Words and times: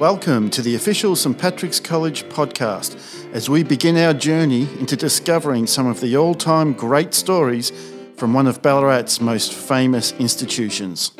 Welcome 0.00 0.48
to 0.52 0.62
the 0.62 0.76
official 0.76 1.14
St 1.14 1.36
Patrick's 1.36 1.78
College 1.78 2.22
podcast 2.30 2.96
as 3.34 3.50
we 3.50 3.62
begin 3.62 3.98
our 3.98 4.14
journey 4.14 4.62
into 4.78 4.96
discovering 4.96 5.66
some 5.66 5.86
of 5.86 6.00
the 6.00 6.16
all 6.16 6.34
time 6.34 6.72
great 6.72 7.12
stories 7.12 7.70
from 8.16 8.32
one 8.32 8.46
of 8.46 8.62
Ballarat's 8.62 9.20
most 9.20 9.52
famous 9.52 10.12
institutions. 10.12 11.12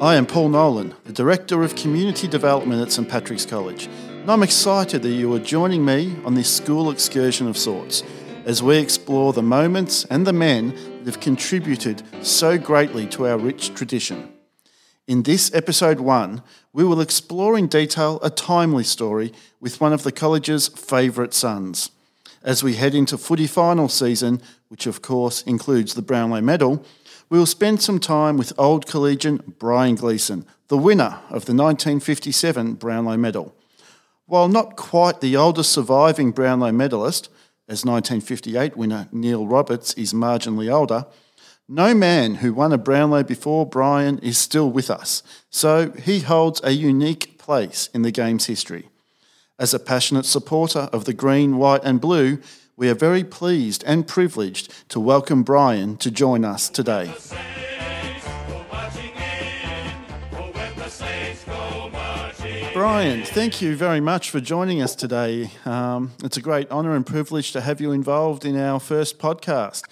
I 0.00 0.16
am 0.16 0.26
Paul 0.26 0.48
Nolan, 0.48 0.96
the 1.04 1.12
Director 1.12 1.62
of 1.62 1.76
Community 1.76 2.26
Development 2.26 2.82
at 2.82 2.90
St 2.90 3.08
Patrick's 3.08 3.46
College, 3.46 3.86
and 3.86 4.28
I'm 4.28 4.42
excited 4.42 5.02
that 5.02 5.10
you 5.10 5.32
are 5.32 5.38
joining 5.38 5.84
me 5.84 6.16
on 6.24 6.34
this 6.34 6.52
school 6.52 6.90
excursion 6.90 7.46
of 7.46 7.56
sorts 7.56 8.02
as 8.44 8.60
we 8.60 8.78
explore 8.78 9.32
the 9.32 9.40
moments 9.40 10.04
and 10.06 10.26
the 10.26 10.32
men 10.32 10.74
that 11.04 11.14
have 11.14 11.20
contributed 11.20 12.02
so 12.26 12.58
greatly 12.58 13.06
to 13.06 13.28
our 13.28 13.38
rich 13.38 13.72
tradition. 13.72 14.32
In 15.08 15.24
this 15.24 15.52
episode 15.52 15.98
one, 15.98 16.42
we 16.72 16.84
will 16.84 17.00
explore 17.00 17.58
in 17.58 17.66
detail 17.66 18.18
a 18.22 18.30
timely 18.30 18.84
story 18.84 19.32
with 19.60 19.80
one 19.80 19.92
of 19.92 20.02
the 20.02 20.12
college's 20.12 20.68
favourite 20.68 21.34
sons. 21.34 21.90
As 22.42 22.62
we 22.62 22.74
head 22.74 22.94
into 22.94 23.18
footy 23.18 23.46
final 23.46 23.88
season, 23.88 24.40
which 24.68 24.86
of 24.86 25.02
course 25.02 25.42
includes 25.42 25.94
the 25.94 26.02
Brownlow 26.02 26.40
Medal, 26.40 26.84
we 27.28 27.38
will 27.38 27.46
spend 27.46 27.80
some 27.80 27.98
time 27.98 28.36
with 28.36 28.52
old 28.58 28.86
collegian 28.86 29.54
Brian 29.58 29.94
Gleeson, 29.94 30.44
the 30.68 30.76
winner 30.76 31.18
of 31.28 31.44
the 31.44 31.54
1957 31.54 32.74
Brownlow 32.74 33.16
Medal. 33.16 33.54
While 34.26 34.48
not 34.48 34.76
quite 34.76 35.20
the 35.20 35.36
oldest 35.36 35.72
surviving 35.72 36.30
Brownlow 36.30 36.72
medalist, 36.72 37.28
as 37.68 37.84
1958 37.84 38.76
winner 38.76 39.08
Neil 39.12 39.46
Roberts 39.46 39.94
is 39.94 40.12
marginally 40.12 40.72
older, 40.72 41.06
no 41.68 41.94
man 41.94 42.36
who 42.36 42.52
won 42.52 42.72
a 42.72 42.78
Brownlow 42.78 43.22
before 43.22 43.66
Brian 43.66 44.18
is 44.18 44.38
still 44.38 44.70
with 44.70 44.90
us, 44.90 45.22
so 45.50 45.90
he 45.92 46.20
holds 46.20 46.60
a 46.64 46.72
unique 46.72 47.38
place 47.38 47.88
in 47.94 48.02
the 48.02 48.10
game's 48.10 48.46
history. 48.46 48.88
As 49.58 49.72
a 49.72 49.78
passionate 49.78 50.26
supporter 50.26 50.88
of 50.92 51.04
the 51.04 51.12
green, 51.12 51.56
white, 51.58 51.84
and 51.84 52.00
blue, 52.00 52.38
we 52.76 52.88
are 52.88 52.94
very 52.94 53.22
pleased 53.22 53.84
and 53.86 54.08
privileged 54.08 54.72
to 54.88 54.98
welcome 54.98 55.42
Brian 55.42 55.96
to 55.98 56.10
join 56.10 56.44
us 56.44 56.68
today. 56.68 57.14
Brian, 62.72 63.22
thank 63.22 63.60
you 63.60 63.76
very 63.76 64.00
much 64.00 64.30
for 64.30 64.40
joining 64.40 64.80
us 64.80 64.96
today. 64.96 65.50
Um, 65.66 66.12
it's 66.24 66.38
a 66.38 66.40
great 66.40 66.70
honour 66.70 66.96
and 66.96 67.06
privilege 67.06 67.52
to 67.52 67.60
have 67.60 67.82
you 67.82 67.92
involved 67.92 68.46
in 68.46 68.58
our 68.58 68.80
first 68.80 69.18
podcast. 69.18 69.82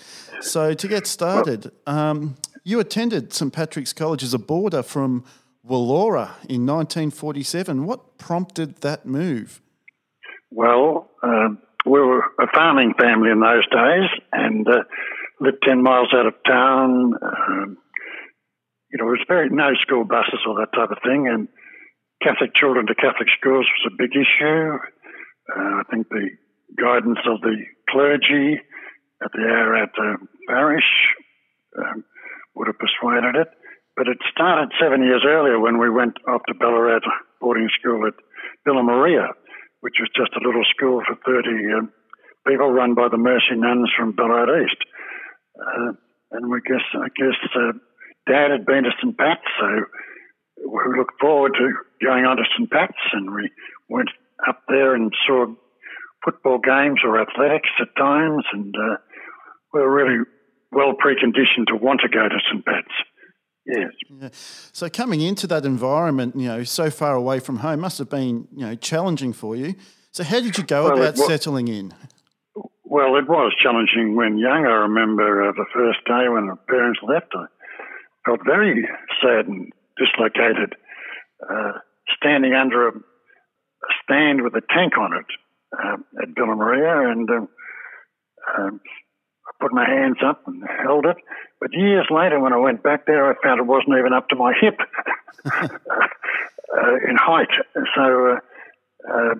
So, 0.41 0.74
to 0.74 0.88
get 0.88 1.06
started, 1.06 1.70
um, 1.86 2.36
you 2.64 2.80
attended 2.80 3.33
St 3.33 3.52
Patrick's 3.52 3.92
College 3.92 4.22
as 4.22 4.34
a 4.34 4.38
boarder 4.38 4.82
from 4.82 5.24
Willaura 5.66 6.30
in 6.48 6.66
1947. 6.66 7.84
What 7.84 8.19
prompted 8.19 8.77
that 8.82 9.06
move? 9.06 9.60
Well, 10.50 11.10
uh, 11.22 11.50
we 11.86 12.00
were 12.00 12.24
a 12.41 12.47
farming 12.55 12.94
family 12.98 13.30
in 13.30 13.41
those 13.41 13.66
days 13.70 14.08
and 14.32 14.66
uh, 14.66 14.82
lived 15.41 15.58
10 15.64 15.82
miles 15.82 16.08
out 16.14 16.27
of 16.27 16.34
town. 16.47 17.12
Um, 17.22 17.78
you 18.91 18.98
know, 18.98 19.08
it 19.08 19.19
was 19.19 19.25
very 19.28 19.48
no 19.50 19.70
school 19.82 20.04
buses 20.04 20.41
or 20.47 20.58
that 20.60 20.72
type 20.75 20.91
of 20.91 20.98
thing. 21.02 21.28
And 21.28 21.48
Catholic 22.22 22.54
children 22.54 22.86
to 22.86 22.94
Catholic 22.94 23.28
schools 23.38 23.66
was 23.66 23.92
a 23.92 23.97
big 23.97 24.10
issue. 24.12 24.78
Uh, 25.48 25.80
I 25.80 25.82
think 25.91 26.08
the 26.08 26.28
guidance 26.77 27.19
of 27.27 27.41
the 27.41 27.56
clergy 27.88 28.60
at 29.22 29.32
the 29.32 29.42
Ararat 29.42 29.90
uh, 29.98 30.16
parish 30.48 30.90
um, 31.78 32.04
would 32.54 32.66
have 32.66 32.78
persuaded 32.78 33.36
it. 33.36 33.48
But 33.96 34.08
it 34.08 34.18
started 34.32 34.72
seven 34.80 35.02
years 35.02 35.24
earlier 35.26 35.60
when 35.60 35.78
we 35.78 35.90
went 35.90 36.16
up 36.28 36.42
to 36.46 36.54
Ballarat 36.54 37.04
boarding 37.41 37.68
school 37.78 38.06
at 38.06 38.14
Villa 38.64 38.82
Maria, 38.82 39.28
which 39.80 39.96
was 40.00 40.08
just 40.16 40.32
a 40.36 40.46
little 40.46 40.64
school 40.70 41.02
for 41.06 41.16
30 41.26 41.48
um, 41.76 41.92
people 42.46 42.70
run 42.72 42.94
by 42.94 43.08
the 43.08 43.18
Mercy 43.18 43.56
nuns 43.56 43.91
from 43.96 44.12
Ballarat 44.12 44.64
East. 44.64 44.80
Uh, 45.59 45.92
and 46.32 46.50
we 46.50 46.60
guess, 46.62 46.84
I 46.94 47.09
guess 47.16 47.36
uh, 47.54 47.72
Dad 48.26 48.50
had 48.50 48.64
been 48.64 48.84
to 48.84 48.91
St. 49.03 49.16
Pat's, 49.19 49.44
so 49.59 49.69
we 50.64 50.98
looked 50.98 51.20
forward 51.20 51.53
to 51.59 51.72
going 52.04 52.25
on 52.25 52.36
to 52.36 52.44
St. 52.56 52.70
Pat's 52.70 53.04
and 53.12 53.34
we 53.34 53.50
went 53.88 54.09
up 54.48 54.62
there 54.69 54.94
and 54.94 55.12
saw 55.26 55.47
football 56.25 56.59
games 56.59 57.00
or 57.04 57.20
athletics 57.20 57.70
at 57.80 57.97
times 57.97 58.44
and 58.53 58.75
uh, 58.76 58.97
we 59.72 59.81
were 59.81 59.92
really 59.92 60.25
well 60.72 60.94
preconditioned 60.94 61.66
to 61.69 61.76
want 61.76 62.00
to 62.03 62.08
go 62.08 62.28
to 62.28 62.38
St. 62.50 62.64
Pat's. 62.64 62.88
Yes. 63.66 63.91
Yeah. 64.08 64.28
So 64.32 64.88
coming 64.88 65.20
into 65.20 65.47
that 65.48 65.64
environment, 65.64 66.34
you 66.36 66.48
know, 66.48 66.64
so 66.64 66.91
far 66.91 67.14
away 67.14 67.41
from 67.41 67.58
home, 67.58 67.80
must 67.80 67.98
have 67.98 68.09
been, 68.09 68.48
you 68.54 68.66
know, 68.66 68.75
challenging 68.75 69.32
for 69.32 69.54
you. 69.54 69.75
So 70.12 70.25
how 70.25 70.41
did 70.41 70.59
you 70.59 70.64
go 70.64 70.84
well, 70.84 70.97
about 70.97 71.16
was, 71.16 71.26
settling 71.26 71.69
in? 71.69 71.94
Well, 72.84 73.16
it 73.16 73.28
was 73.28 73.54
challenging 73.62 74.16
when 74.16 74.38
young. 74.38 74.66
I 74.66 74.88
remember 74.88 75.48
uh, 75.48 75.53
the 75.53 75.66
first 75.72 75.98
day 76.06 76.28
when 76.28 76.47
the 76.47 76.56
parents 76.69 77.00
left. 77.06 77.32
I 77.34 77.47
felt 78.26 78.41
very 78.44 78.88
sad 79.22 79.47
and 79.47 79.72
dislocated, 79.97 80.75
uh, 81.48 81.72
standing 82.16 82.54
under 82.54 82.88
a, 82.88 82.92
a, 82.92 83.92
stand 84.03 84.42
with 84.42 84.54
a 84.54 84.62
tank 84.75 84.98
on 84.98 85.12
it 85.12 85.26
uh, 85.78 86.22
at 86.22 86.34
Villa 86.34 86.56
Maria, 86.56 87.10
and 87.10 87.30
um, 87.30 87.48
um 88.59 88.80
put 89.60 89.72
my 89.72 89.88
hands 89.88 90.16
up 90.25 90.43
and 90.47 90.62
held 90.82 91.06
it. 91.06 91.16
But 91.60 91.71
years 91.72 92.06
later, 92.10 92.41
when 92.41 92.53
I 92.53 92.59
went 92.59 92.82
back 92.82 93.06
there, 93.06 93.31
I 93.31 93.34
found 93.43 93.60
it 93.60 93.66
wasn't 93.66 93.98
even 93.98 94.12
up 94.12 94.28
to 94.28 94.37
my 94.37 94.53
hip 94.59 94.78
uh, 95.44 96.97
in 97.09 97.16
height. 97.16 97.50
So, 97.94 98.03
uh, 98.03 98.38
uh, 99.09 99.34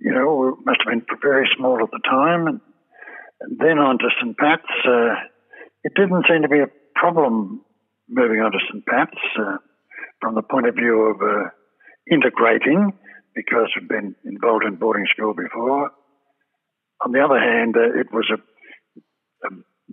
you 0.00 0.12
know, 0.12 0.48
it 0.48 0.66
must 0.66 0.80
have 0.84 0.92
been 0.92 1.06
very 1.22 1.48
small 1.56 1.78
at 1.82 1.90
the 1.90 2.00
time. 2.04 2.46
And, 2.48 2.60
and 3.40 3.58
then 3.58 3.78
on 3.78 3.98
to 3.98 4.08
St. 4.20 4.36
Pat's. 4.36 4.62
Uh, 4.84 5.14
it 5.84 5.92
didn't 5.94 6.26
seem 6.28 6.42
to 6.42 6.48
be 6.48 6.58
a 6.58 6.70
problem 6.94 7.62
moving 8.08 8.40
on 8.40 8.52
to 8.52 8.58
St. 8.70 8.84
Pat's 8.86 9.22
uh, 9.38 9.58
from 10.20 10.34
the 10.34 10.42
point 10.42 10.66
of 10.66 10.74
view 10.74 11.14
of 11.14 11.22
uh, 11.22 11.50
integrating 12.10 12.92
because 13.34 13.70
I'd 13.76 13.86
been 13.86 14.16
involved 14.24 14.64
in 14.64 14.76
boarding 14.76 15.06
school 15.14 15.34
before. 15.34 15.90
On 17.04 17.12
the 17.12 17.20
other 17.20 17.38
hand, 17.38 17.76
it 17.76 18.08
was 18.12 18.28
a 18.34 18.38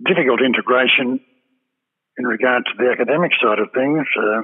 difficult 0.04 0.40
integration 0.42 1.20
in 2.18 2.24
regard 2.24 2.64
to 2.66 2.72
the 2.78 2.90
academic 2.90 3.32
side 3.42 3.58
of 3.58 3.72
things. 3.72 4.06
Uh, 4.16 4.42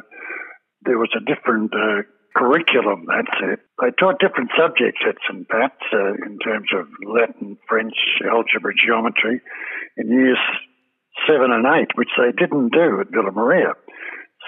there 0.83 0.99
was 0.99 1.11
a 1.17 1.25
different 1.25 1.73
uh, 1.75 2.03
curriculum, 2.37 3.07
that's 3.07 3.37
it. 3.43 3.61
They 3.81 3.93
taught 3.99 4.21
different 4.21 4.51
subjects 4.57 5.01
at 5.07 5.17
St. 5.29 5.49
Pat's 5.49 5.87
uh, 5.93 6.17
in 6.27 6.39
terms 6.39 6.69
of 6.75 6.89
Latin, 7.05 7.59
French, 7.69 7.95
algebra, 8.25 8.73
geometry 8.75 9.41
in 9.97 10.09
years 10.09 10.41
seven 11.29 11.53
and 11.53 11.67
eight, 11.77 11.93
which 11.95 12.09
they 12.17 12.33
didn't 12.33 12.73
do 12.73 13.01
at 13.01 13.13
Villa 13.13 13.31
Maria. 13.33 13.77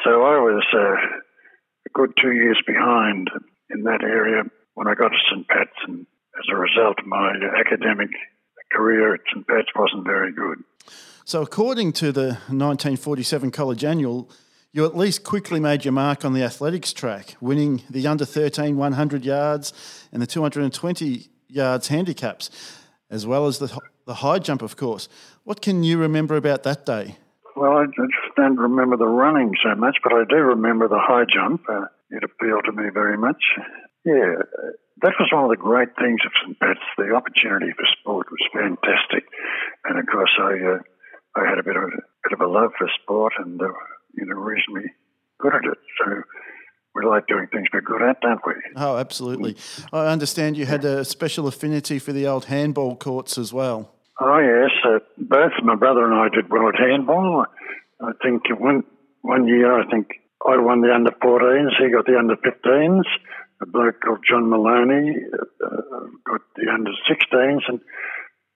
So 0.03 0.11
I 0.11 0.41
was 0.41 0.65
uh, 0.73 0.97
a 1.87 1.91
good 1.93 2.13
two 2.21 2.33
years 2.33 2.61
behind 2.67 3.29
in 3.71 3.85
that 3.85 4.03
area 4.03 4.43
when 4.75 4.89
I 4.89 4.95
got 4.95 5.11
to 5.11 5.27
St. 5.31 5.47
Pat's, 5.47 5.77
and 5.87 6.07
as 6.35 6.47
a 6.51 6.57
result, 6.57 6.97
my 7.07 7.31
academic 7.61 8.11
career 8.75 9.15
at 9.15 9.21
St. 9.33 9.47
Pat's 9.47 9.69
wasn't 9.77 10.05
very 10.05 10.33
good. 10.33 10.63
So, 11.25 11.43
according 11.43 11.93
to 11.95 12.13
the 12.13 12.39
1947 12.51 13.51
college 13.51 13.85
annual, 13.85 14.31
you 14.73 14.85
at 14.85 14.97
least 14.97 15.23
quickly 15.23 15.61
made 15.61 15.85
your 15.85 15.93
mark 15.93 16.25
on 16.25 16.35
the 16.35 16.43
athletics 16.43 16.93
track, 16.93 17.37
winning 17.41 17.83
the 17.89 18.07
under 18.07 18.25
13 18.25 18.77
100 18.77 19.25
yards 19.25 19.73
and 20.13 20.21
the 20.21 20.27
220 20.27 21.29
yards 21.49 21.89
handicaps, 21.89 22.51
as 23.09 23.27
well 23.27 23.47
as 23.47 23.59
the, 23.59 23.79
the 24.07 24.15
high 24.15 24.39
jump, 24.39 24.63
of 24.63 24.77
course. 24.77 25.09
What 25.45 25.63
can 25.63 25.83
you 25.85 25.97
remember 25.99 26.37
about 26.37 26.65
that 26.65 26.85
day? 26.85 27.17
Well, 27.57 27.73
I 27.79 27.85
just 27.87 28.37
don't 28.37 28.57
remember 28.57 28.97
the 28.97 29.07
running 29.07 29.53
so 29.63 29.77
much, 29.77 29.99
but 30.03 30.13
I 30.13 30.25
do 30.29 30.37
remember 30.37 30.89
the 30.89 30.99
high 31.01 31.25
jump. 31.33 31.63
Uh, 31.69 31.87
it 32.11 32.25
appealed 32.25 32.65
to 32.65 32.73
me 32.73 32.91
very 32.93 33.17
much. 33.17 33.43
Yeah, 34.05 34.43
that 35.03 35.15
was 35.19 35.31
one 35.33 35.45
of 35.45 35.51
the 35.51 35.57
great 35.57 35.97
things 35.99 36.21
of 36.25 36.33
St. 36.43 36.59
Pat's. 36.61 36.81
The 36.97 37.15
opportunity 37.15 37.73
for 37.73 37.85
sport 37.99 38.29
was 38.31 38.41
fantastic, 38.53 39.27
and 39.85 39.99
of 39.99 40.07
course, 40.07 40.31
I 40.39 40.53
uh, 40.53 40.79
I 41.37 41.49
had 41.49 41.59
a 41.59 41.65
bit 41.65 41.77
of 41.77 41.83
a 41.83 42.03
bit 42.23 42.33
of 42.33 42.41
a 42.41 42.47
love 42.47 42.71
for 42.79 42.89
sport, 43.03 43.33
and 43.39 43.61
uh, 43.61 43.67
you 44.15 44.27
know, 44.27 44.37
reasonably 44.37 44.93
good 45.41 45.55
at 45.55 45.65
it. 45.65 45.79
So 45.99 46.23
we 46.95 47.05
like 47.07 47.27
doing 47.27 47.49
things 47.53 47.67
we're 47.73 47.81
good 47.81 48.03
at, 48.03 48.21
don't 48.21 48.41
we? 48.47 48.55
Oh, 48.77 48.97
absolutely. 48.97 49.57
I 49.93 50.07
understand 50.07 50.57
you 50.57 50.67
had 50.67 50.85
a 50.85 51.05
special 51.05 51.49
affinity 51.49 51.99
for 51.99 52.13
the 52.13 52.27
old 52.27 52.45
handball 52.47 52.97
courts 52.97 53.37
as 53.37 53.53
well. 53.53 53.91
Oh 54.21 54.39
yes, 54.39 54.71
uh, 54.87 55.01
both 55.19 55.53
my 55.65 55.75
brother 55.75 56.05
and 56.05 56.15
I 56.15 56.29
did 56.29 56.51
well 56.51 56.69
at 56.69 56.79
handball. 56.79 57.47
I 58.01 58.13
think 58.23 58.43
one 58.61 58.85
one 59.23 59.49
year, 59.49 59.81
I 59.81 59.91
think 59.91 60.09
I 60.47 60.57
won 60.59 60.83
the 60.83 60.95
under 60.95 61.11
14s, 61.11 61.71
he 61.79 61.91
got 61.91 62.07
the 62.07 62.19
under 62.19 62.37
15s 62.37 63.03
a 63.65 63.71
bloke 63.71 64.01
called 64.05 64.25
John 64.29 64.51
Maloney 64.51 65.17
uh, 65.33 65.67
uh, 65.67 66.07
got 66.25 66.41
the 66.57 66.71
under 66.73 66.93
16s, 67.09 67.63
and 67.69 67.81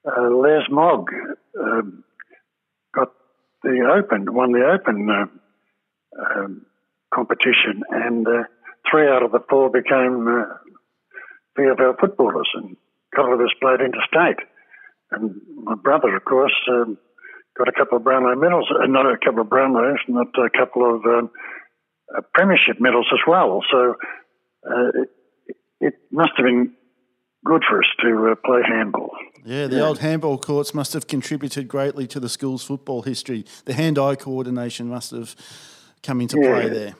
uh, 0.06 0.34
Les 0.36 0.64
Mogg 0.70 1.08
uh, 1.58 1.82
got 2.94 3.08
the 3.62 3.88
Open, 3.96 4.32
won 4.34 4.52
the 4.52 4.68
Open 4.68 5.08
uh, 5.10 5.26
um, 6.22 6.66
competition. 7.14 7.82
And 7.90 8.26
uh, 8.26 8.44
three 8.90 9.08
out 9.08 9.22
of 9.22 9.32
the 9.32 9.40
four 9.48 9.70
became 9.70 10.28
uh, 10.28 10.54
VFL 11.58 11.98
footballers, 12.00 12.48
and 12.54 12.76
a 13.12 13.16
couple 13.16 13.34
of 13.34 13.40
us 13.40 13.54
played 13.60 13.80
interstate. 13.80 14.44
And 15.10 15.40
my 15.64 15.74
brother, 15.74 16.14
of 16.14 16.24
course, 16.24 16.54
um, 16.70 16.98
got 17.56 17.68
a 17.68 17.72
couple 17.72 17.96
of 17.96 18.04
Brownlow 18.04 18.36
medals, 18.36 18.70
uh, 18.70 18.86
not 18.86 19.06
a 19.06 19.16
couple 19.24 19.40
of 19.40 19.48
Brownlows, 19.48 19.98
not 20.06 20.28
a 20.36 20.50
couple 20.50 20.84
of 20.84 21.04
um, 21.04 21.30
uh, 22.14 22.20
premiership 22.34 22.76
medals 22.78 23.08
as 23.12 23.20
well. 23.26 23.62
So 23.72 23.96
uh, 24.68 25.02
it, 25.46 25.56
it, 25.80 25.94
must 26.10 26.32
have 26.36 26.44
been 26.44 26.72
good 27.44 27.62
for 27.68 27.78
us 27.78 27.88
to 28.00 28.32
uh, 28.32 28.34
play 28.44 28.60
handball. 28.66 29.10
Yeah, 29.44 29.66
the 29.66 29.76
yeah. 29.76 29.82
old 29.82 29.98
handball 29.98 30.38
courts 30.38 30.74
must 30.74 30.92
have 30.92 31.06
contributed 31.06 31.68
greatly 31.68 32.06
to 32.08 32.20
the 32.20 32.28
school's 32.28 32.64
football 32.64 33.02
history. 33.02 33.44
The 33.64 33.74
hand-eye 33.74 34.16
coordination 34.16 34.88
must 34.88 35.12
have 35.12 35.34
come 36.02 36.20
into 36.20 36.38
yeah. 36.40 36.52
play 36.52 36.68
there. 36.68 36.94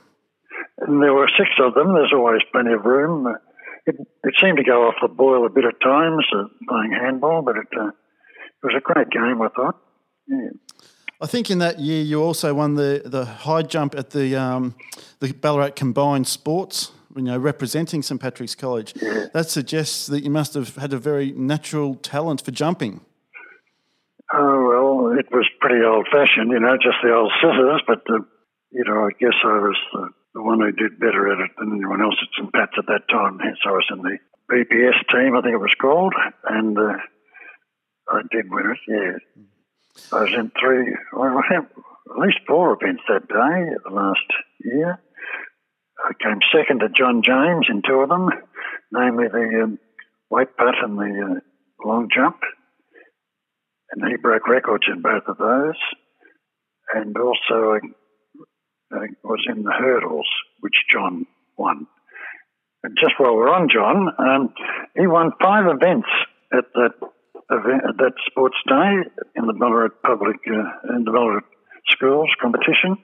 And 0.78 1.02
there 1.02 1.12
were 1.12 1.28
six 1.36 1.50
of 1.60 1.74
them. 1.74 1.94
There's 1.94 2.12
always 2.14 2.40
plenty 2.52 2.72
of 2.72 2.84
room. 2.84 3.26
It, 3.86 3.96
it 4.24 4.34
seemed 4.40 4.58
to 4.58 4.64
go 4.64 4.86
off 4.88 4.94
the 5.02 5.08
boil 5.08 5.44
a 5.46 5.50
bit 5.50 5.64
at 5.64 5.80
times, 5.80 6.24
uh, 6.34 6.44
playing 6.68 6.92
handball, 6.92 7.42
but 7.42 7.56
it, 7.56 7.66
uh, 7.78 7.88
it 7.88 8.62
was 8.62 8.74
a 8.76 8.80
great 8.80 9.10
game, 9.10 9.42
I 9.42 9.48
thought. 9.48 9.76
Yeah. 10.28 10.50
I 11.20 11.26
think 11.26 11.50
in 11.50 11.58
that 11.58 11.80
year 11.80 12.02
you 12.02 12.22
also 12.22 12.54
won 12.54 12.74
the, 12.74 13.02
the 13.04 13.24
high 13.24 13.62
jump 13.62 13.96
at 13.96 14.10
the 14.10 14.36
um, 14.36 14.76
the 15.18 15.32
Ballarat 15.32 15.70
Combined 15.70 16.28
Sports, 16.28 16.92
you 17.18 17.24
know, 17.24 17.38
representing 17.38 18.02
St 18.02 18.20
Patrick's 18.20 18.54
College. 18.54 18.94
That 19.32 19.50
suggests 19.50 20.06
that 20.06 20.22
you 20.22 20.30
must 20.30 20.54
have 20.54 20.76
had 20.76 20.92
a 20.92 20.98
very 20.98 21.32
natural 21.32 21.94
talent 21.96 22.42
for 22.44 22.50
jumping. 22.50 23.00
Oh 24.32 24.68
well, 24.68 25.18
it 25.18 25.26
was 25.32 25.48
pretty 25.60 25.84
old 25.84 26.06
fashioned, 26.12 26.50
you 26.50 26.60
know, 26.60 26.76
just 26.76 26.98
the 27.02 27.14
old 27.14 27.32
scissors. 27.40 27.82
But 27.86 28.02
uh, 28.10 28.24
you 28.70 28.84
know, 28.84 29.06
I 29.06 29.10
guess 29.18 29.36
I 29.42 29.58
was 29.58 29.76
the, 29.92 30.08
the, 30.34 30.42
one 30.42 30.60
who 30.60 30.72
did 30.72 31.00
better 31.00 31.32
at 31.32 31.40
it 31.40 31.50
than 31.58 31.72
anyone 31.72 32.02
else 32.02 32.16
at 32.20 32.28
St 32.36 32.52
Pat's 32.52 32.76
at 32.78 32.86
that 32.86 33.08
time. 33.08 33.38
Hence, 33.38 33.58
I 33.64 33.70
was 33.70 33.86
in 33.90 34.02
the 34.02 34.18
BPS 34.50 35.00
team, 35.12 35.36
I 35.36 35.40
think 35.40 35.54
it 35.54 35.64
was 35.64 35.74
called, 35.80 36.14
and 36.44 36.76
uh, 36.78 36.98
I 38.10 38.20
did 38.30 38.50
win 38.50 38.70
it. 38.70 38.78
Yeah. 38.86 39.42
I 40.12 40.22
was 40.22 40.32
in 40.32 40.52
three, 40.60 40.96
well, 41.12 41.40
at 41.50 42.18
least 42.18 42.38
four 42.46 42.76
events 42.80 43.02
that 43.08 43.28
day, 43.28 43.74
the 43.84 43.94
last 43.94 44.28
year. 44.64 45.00
I 46.08 46.12
came 46.22 46.40
second 46.54 46.80
to 46.80 46.88
John 46.88 47.22
James 47.22 47.66
in 47.68 47.82
two 47.86 48.00
of 48.00 48.08
them, 48.08 48.30
namely 48.92 49.28
the 49.28 49.62
um, 49.64 49.78
weight 50.30 50.56
putt 50.56 50.74
and 50.82 50.96
the 50.96 51.36
uh, 51.36 51.86
long 51.86 52.08
jump. 52.14 52.36
And 53.92 54.08
he 54.08 54.16
broke 54.16 54.48
records 54.48 54.84
in 54.88 55.02
both 55.02 55.24
of 55.28 55.36
those. 55.36 55.76
And 56.94 57.14
also, 57.18 57.74
I, 57.74 58.96
I 58.96 59.06
was 59.22 59.44
in 59.54 59.64
the 59.64 59.72
hurdles, 59.72 60.28
which 60.60 60.76
John 60.90 61.26
won. 61.58 61.86
And 62.82 62.96
just 62.98 63.14
while 63.18 63.34
we're 63.36 63.52
on 63.52 63.68
John, 63.68 64.08
um, 64.18 64.54
he 64.96 65.06
won 65.06 65.32
five 65.42 65.66
events 65.66 66.08
at 66.52 66.64
that 66.74 66.94
event, 67.50 67.82
that 67.98 68.12
sports 68.30 68.56
day 68.66 69.10
in 69.36 69.46
the 69.46 69.52
Ballarat 69.52 70.00
Public 70.02 70.36
uh, 70.46 70.96
in 70.96 71.04
the 71.04 71.10
Ballarat 71.10 71.44
Schools 71.90 72.30
competition, 72.40 72.96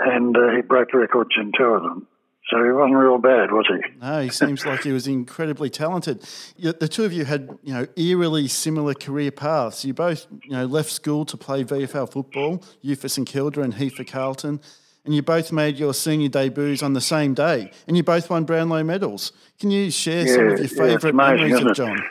and 0.00 0.36
uh, 0.36 0.50
he 0.54 0.62
broke 0.62 0.92
records 0.94 1.30
in 1.36 1.52
two 1.56 1.64
of 1.64 1.82
them. 1.82 2.06
So 2.50 2.64
he 2.64 2.70
wasn't 2.70 2.96
real 2.96 3.18
bad, 3.18 3.52
was 3.52 3.66
he? 3.68 3.98
No, 4.00 4.22
he 4.22 4.30
seems 4.30 4.64
like 4.64 4.82
he 4.82 4.92
was 4.92 5.06
incredibly 5.06 5.68
talented. 5.68 6.26
The 6.58 6.88
two 6.88 7.04
of 7.04 7.12
you 7.12 7.26
had, 7.26 7.50
you 7.62 7.74
know, 7.74 7.86
eerily 7.94 8.48
similar 8.48 8.94
career 8.94 9.30
paths. 9.30 9.84
You 9.84 9.92
both, 9.92 10.26
you 10.44 10.52
know, 10.52 10.64
left 10.64 10.90
school 10.90 11.26
to 11.26 11.36
play 11.36 11.62
VFL 11.62 12.10
football, 12.10 12.62
you 12.80 12.96
for 12.96 13.08
St 13.08 13.28
Kilda 13.28 13.60
and 13.60 13.74
he 13.74 13.90
for 13.90 14.02
Carlton, 14.02 14.60
and 15.04 15.14
you 15.14 15.20
both 15.20 15.52
made 15.52 15.76
your 15.76 15.92
senior 15.92 16.30
debuts 16.30 16.82
on 16.82 16.94
the 16.94 17.02
same 17.02 17.34
day, 17.34 17.70
and 17.86 17.98
you 17.98 18.02
both 18.02 18.30
won 18.30 18.44
Brownlow 18.44 18.82
medals. 18.82 19.32
Can 19.60 19.70
you 19.70 19.90
share 19.90 20.26
yeah, 20.26 20.34
some 20.34 20.48
of 20.48 20.58
your 20.58 20.68
favourite 20.68 21.04
yeah, 21.04 21.12
memories 21.12 21.62
of 21.62 21.74
John? 21.74 22.02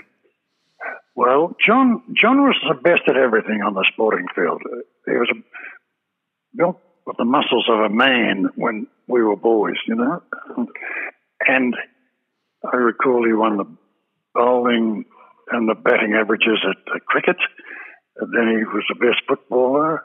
Well, 1.15 1.55
John 1.65 2.03
John 2.13 2.43
was 2.43 2.55
the 2.67 2.75
best 2.75 3.01
at 3.07 3.17
everything 3.17 3.63
on 3.63 3.73
the 3.73 3.83
sporting 3.91 4.27
field. 4.35 4.61
He 5.07 5.13
was 5.13 5.31
built 6.55 6.79
the 7.17 7.25
muscles 7.25 7.67
of 7.69 7.79
a 7.79 7.89
man 7.89 8.49
when 8.55 8.87
we 9.07 9.21
were 9.21 9.35
boys, 9.35 9.77
you 9.87 9.95
know. 9.95 10.21
And 11.47 11.75
I 12.65 12.75
recall 12.75 13.25
he 13.25 13.33
won 13.33 13.57
the 13.57 13.77
bowling 14.33 15.05
and 15.51 15.69
the 15.69 15.75
batting 15.75 16.13
averages 16.13 16.59
at, 16.63 16.95
at 16.95 17.05
cricket. 17.05 17.37
And 18.17 18.33
then 18.33 18.57
he 18.57 18.63
was 18.65 18.83
the 18.89 18.95
best 18.95 19.21
footballer, 19.27 20.03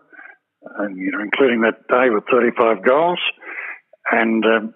and 0.78 0.96
you 0.96 1.10
know, 1.10 1.20
including 1.20 1.62
that 1.62 1.88
day 1.88 2.10
with 2.10 2.24
35 2.30 2.84
goals. 2.84 3.20
And 4.10 4.44
um, 4.44 4.74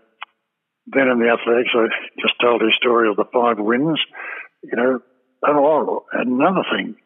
then 0.87 1.09
in 1.09 1.19
the 1.19 1.29
athletics, 1.29 1.71
I 1.75 1.87
just 2.21 2.35
told 2.41 2.63
his 2.63 2.73
story 2.81 3.09
of 3.11 3.17
the 3.17 3.27
five 3.33 3.59
wins. 3.59 4.01
You 4.65 4.77
know, 4.77 5.01
Oh, 5.45 6.05
another 6.13 6.65
thing, 6.73 6.97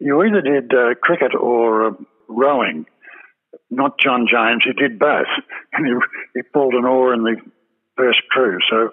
you 0.00 0.22
either 0.22 0.40
did 0.40 0.72
uh, 0.72 0.94
cricket 1.02 1.34
or 1.34 1.88
uh, 1.88 1.90
rowing. 2.28 2.86
Not 3.70 4.00
John 4.02 4.26
James, 4.30 4.64
he 4.64 4.72
did 4.72 4.98
both, 4.98 5.30
and 5.72 5.86
he, 5.86 5.92
he 6.34 6.42
pulled 6.52 6.74
an 6.74 6.84
oar 6.84 7.14
in 7.14 7.22
the 7.22 7.36
first 7.96 8.20
crew. 8.30 8.58
So 8.68 8.90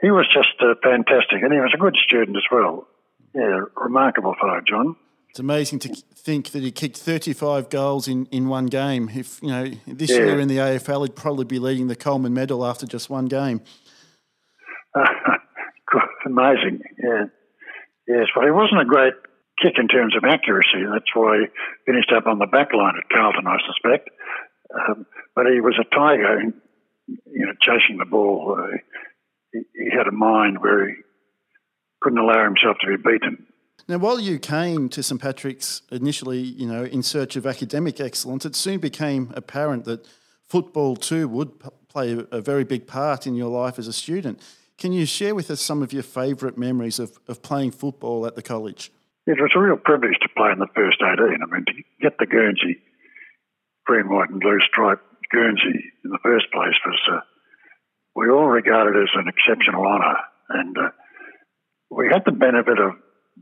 he 0.00 0.10
was 0.10 0.26
just 0.32 0.54
uh, 0.60 0.74
fantastic, 0.82 1.42
and 1.42 1.52
he 1.52 1.58
was 1.58 1.72
a 1.74 1.78
good 1.78 1.96
student 2.04 2.36
as 2.36 2.44
well. 2.50 2.86
Yeah, 3.34 3.60
remarkable 3.76 4.34
fellow, 4.40 4.60
John. 4.66 4.96
It's 5.30 5.38
amazing 5.38 5.78
to 5.80 5.94
think 6.16 6.50
that 6.50 6.62
he 6.62 6.72
kicked 6.72 6.96
35 6.96 7.70
goals 7.70 8.08
in, 8.08 8.26
in 8.26 8.48
one 8.48 8.66
game. 8.66 9.08
If 9.14 9.40
you 9.40 9.48
know 9.48 9.70
this 9.86 10.10
yeah. 10.10 10.16
year 10.16 10.40
in 10.40 10.48
the 10.48 10.56
AFL, 10.56 11.06
he'd 11.06 11.14
probably 11.14 11.44
be 11.44 11.60
leading 11.60 11.86
the 11.86 11.94
Coleman 11.94 12.34
Medal 12.34 12.66
after 12.66 12.84
just 12.86 13.08
one 13.08 13.26
game. 13.26 13.60
amazing, 16.26 16.80
yeah. 16.98 17.24
Yes, 18.08 18.26
well, 18.34 18.44
he 18.44 18.50
wasn't 18.50 18.80
a 18.80 18.84
great 18.84 19.14
kick 19.62 19.74
in 19.78 19.86
terms 19.86 20.16
of 20.16 20.24
accuracy. 20.24 20.82
That's 20.90 21.14
why 21.14 21.38
he 21.38 21.46
finished 21.86 22.10
up 22.16 22.26
on 22.26 22.38
the 22.38 22.46
back 22.46 22.72
line 22.72 22.94
at 22.98 23.08
Carlton, 23.08 23.46
I 23.46 23.58
suspect. 23.66 24.10
Um, 24.74 25.06
but 25.34 25.46
he 25.46 25.60
was 25.60 25.78
a 25.80 25.94
tiger, 25.94 26.40
in, 26.40 26.54
you 27.08 27.46
know, 27.46 27.52
chasing 27.60 27.98
the 27.98 28.04
ball. 28.04 28.56
Uh, 28.58 28.76
he, 29.52 29.60
he 29.74 29.90
had 29.90 30.06
a 30.06 30.12
mind 30.12 30.58
where 30.60 30.88
he 30.88 30.94
couldn't 32.00 32.18
allow 32.18 32.44
himself 32.44 32.76
to 32.80 32.86
be 32.86 32.96
beaten. 32.96 33.46
Now, 33.88 33.98
while 33.98 34.20
you 34.20 34.38
came 34.38 34.88
to 34.90 35.02
St 35.02 35.20
Patrick's 35.20 35.82
initially, 35.90 36.38
you 36.40 36.66
know, 36.66 36.84
in 36.84 37.02
search 37.02 37.36
of 37.36 37.46
academic 37.46 38.00
excellence, 38.00 38.44
it 38.44 38.54
soon 38.54 38.78
became 38.78 39.32
apparent 39.34 39.84
that 39.86 40.06
football 40.46 40.96
too 40.96 41.28
would 41.28 41.58
p- 41.58 41.68
play 41.88 42.24
a 42.30 42.40
very 42.40 42.64
big 42.64 42.86
part 42.86 43.26
in 43.26 43.34
your 43.34 43.48
life 43.48 43.78
as 43.78 43.88
a 43.88 43.92
student. 43.92 44.40
Can 44.78 44.92
you 44.92 45.06
share 45.06 45.34
with 45.34 45.50
us 45.50 45.60
some 45.60 45.82
of 45.82 45.92
your 45.92 46.02
favourite 46.02 46.56
memories 46.56 46.98
of, 46.98 47.18
of 47.26 47.42
playing 47.42 47.72
football 47.72 48.26
at 48.26 48.36
the 48.36 48.42
college? 48.42 48.92
It 49.26 49.40
was 49.40 49.50
a 49.54 49.60
real 49.60 49.76
privilege 49.76 50.18
to 50.22 50.28
play 50.36 50.50
in 50.52 50.58
the 50.58 50.68
first 50.74 51.02
18. 51.02 51.18
I 51.18 51.46
mean, 51.52 51.64
to 51.66 51.72
get 52.00 52.18
the 52.18 52.26
Guernsey 52.26 52.80
green, 53.90 54.08
white, 54.08 54.30
and 54.30 54.38
blue 54.38 54.60
stripe 54.70 55.02
Guernsey 55.32 55.82
in 56.04 56.10
the 56.10 56.22
first 56.22 56.46
place 56.52 56.78
was, 56.86 57.00
uh, 57.10 57.20
we 58.14 58.30
all 58.30 58.46
regarded 58.46 58.94
as 59.02 59.10
an 59.14 59.26
exceptional 59.26 59.84
honour. 59.84 60.14
And 60.48 60.76
uh, 60.78 60.90
we 61.90 62.06
had 62.12 62.22
the 62.24 62.30
benefit 62.30 62.78
of 62.78 62.92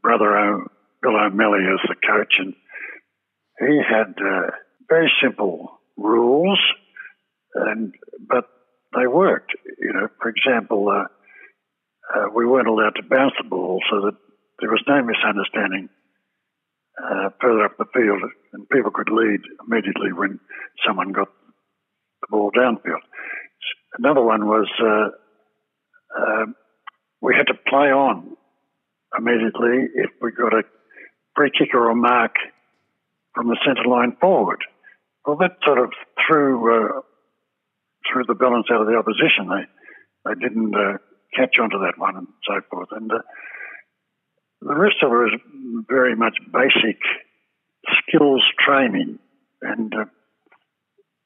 brother 0.00 0.37
o- 0.38 0.67
Bill 1.02 1.17
O'Malley 1.17 1.64
as 1.69 1.81
the 1.87 1.97
coach, 2.00 2.35
and 2.38 2.55
he 3.61 3.81
had 3.85 4.14
uh, 4.17 4.50
very 4.88 5.12
simple 5.23 5.81
rules, 5.99 6.61
and 7.55 7.93
but 8.26 8.45
they 8.97 9.07
worked. 9.07 9.52
You 9.78 9.93
know, 9.93 10.09
for 10.21 10.31
example, 10.31 10.88
uh, 10.88 11.09
uh, 12.14 12.26
we 12.35 12.47
weren't 12.47 12.69
allowed 12.69 12.97
to 12.97 13.09
bounce 13.09 13.35
the 13.37 13.49
ball 13.49 13.81
so 13.90 14.07
that 14.07 14.17
there 14.61 14.71
was 14.71 14.83
no 14.88 15.02
misunderstanding 15.02 15.88
uh, 17.02 17.31
further 17.40 17.64
up 17.64 17.76
the 17.78 17.87
field, 17.95 18.23
and 18.52 18.69
people 18.71 18.90
could 18.90 19.11
lead 19.11 19.40
immediately 19.67 20.12
when 20.12 20.40
someone 20.87 21.12
got 21.12 21.28
the 22.21 22.26
ball 22.31 22.50
downfield. 22.50 23.02
Another 23.99 24.23
one 24.23 24.47
was 24.47 24.69
uh, 24.83 25.09
uh, 26.19 26.47
we 27.21 27.35
had 27.35 27.47
to 27.47 27.55
play 27.69 27.90
on 27.90 28.37
immediately 29.17 29.88
if 29.95 30.11
we 30.21 30.31
got 30.33 30.52
a 30.52 30.62
free 31.37 31.50
kick 31.57 31.75
or 31.75 31.90
a 31.90 31.95
mark 31.95 32.35
from 33.35 33.49
the 33.49 33.59
centre 33.64 33.88
line 33.88 34.17
forward. 34.21 34.62
Well, 35.26 35.37
that 35.37 35.59
sort 35.64 35.78
of 35.78 35.90
threw 36.26 36.57
uh, 36.75 37.00
threw 38.11 38.25
the 38.26 38.35
balance 38.35 38.67
out 38.73 38.81
of 38.81 38.87
the 38.87 38.97
opposition. 38.97 39.49
They 39.49 39.64
they 40.25 40.40
didn't 40.40 40.75
uh, 40.75 40.99
catch 41.35 41.59
onto 41.59 41.78
that 41.78 41.99
one 41.99 42.17
and 42.17 42.26
so 42.47 42.61
forth. 42.71 42.88
And 42.93 43.11
uh, 43.12 43.19
the 44.61 44.75
rest 44.75 44.97
of 45.03 45.12
it 45.12 45.15
was 45.15 45.41
very 45.88 46.17
much 46.17 46.37
basic 46.53 46.99
skills 48.03 48.43
training, 48.59 49.19
and 49.62 49.93
uh, 49.95 50.05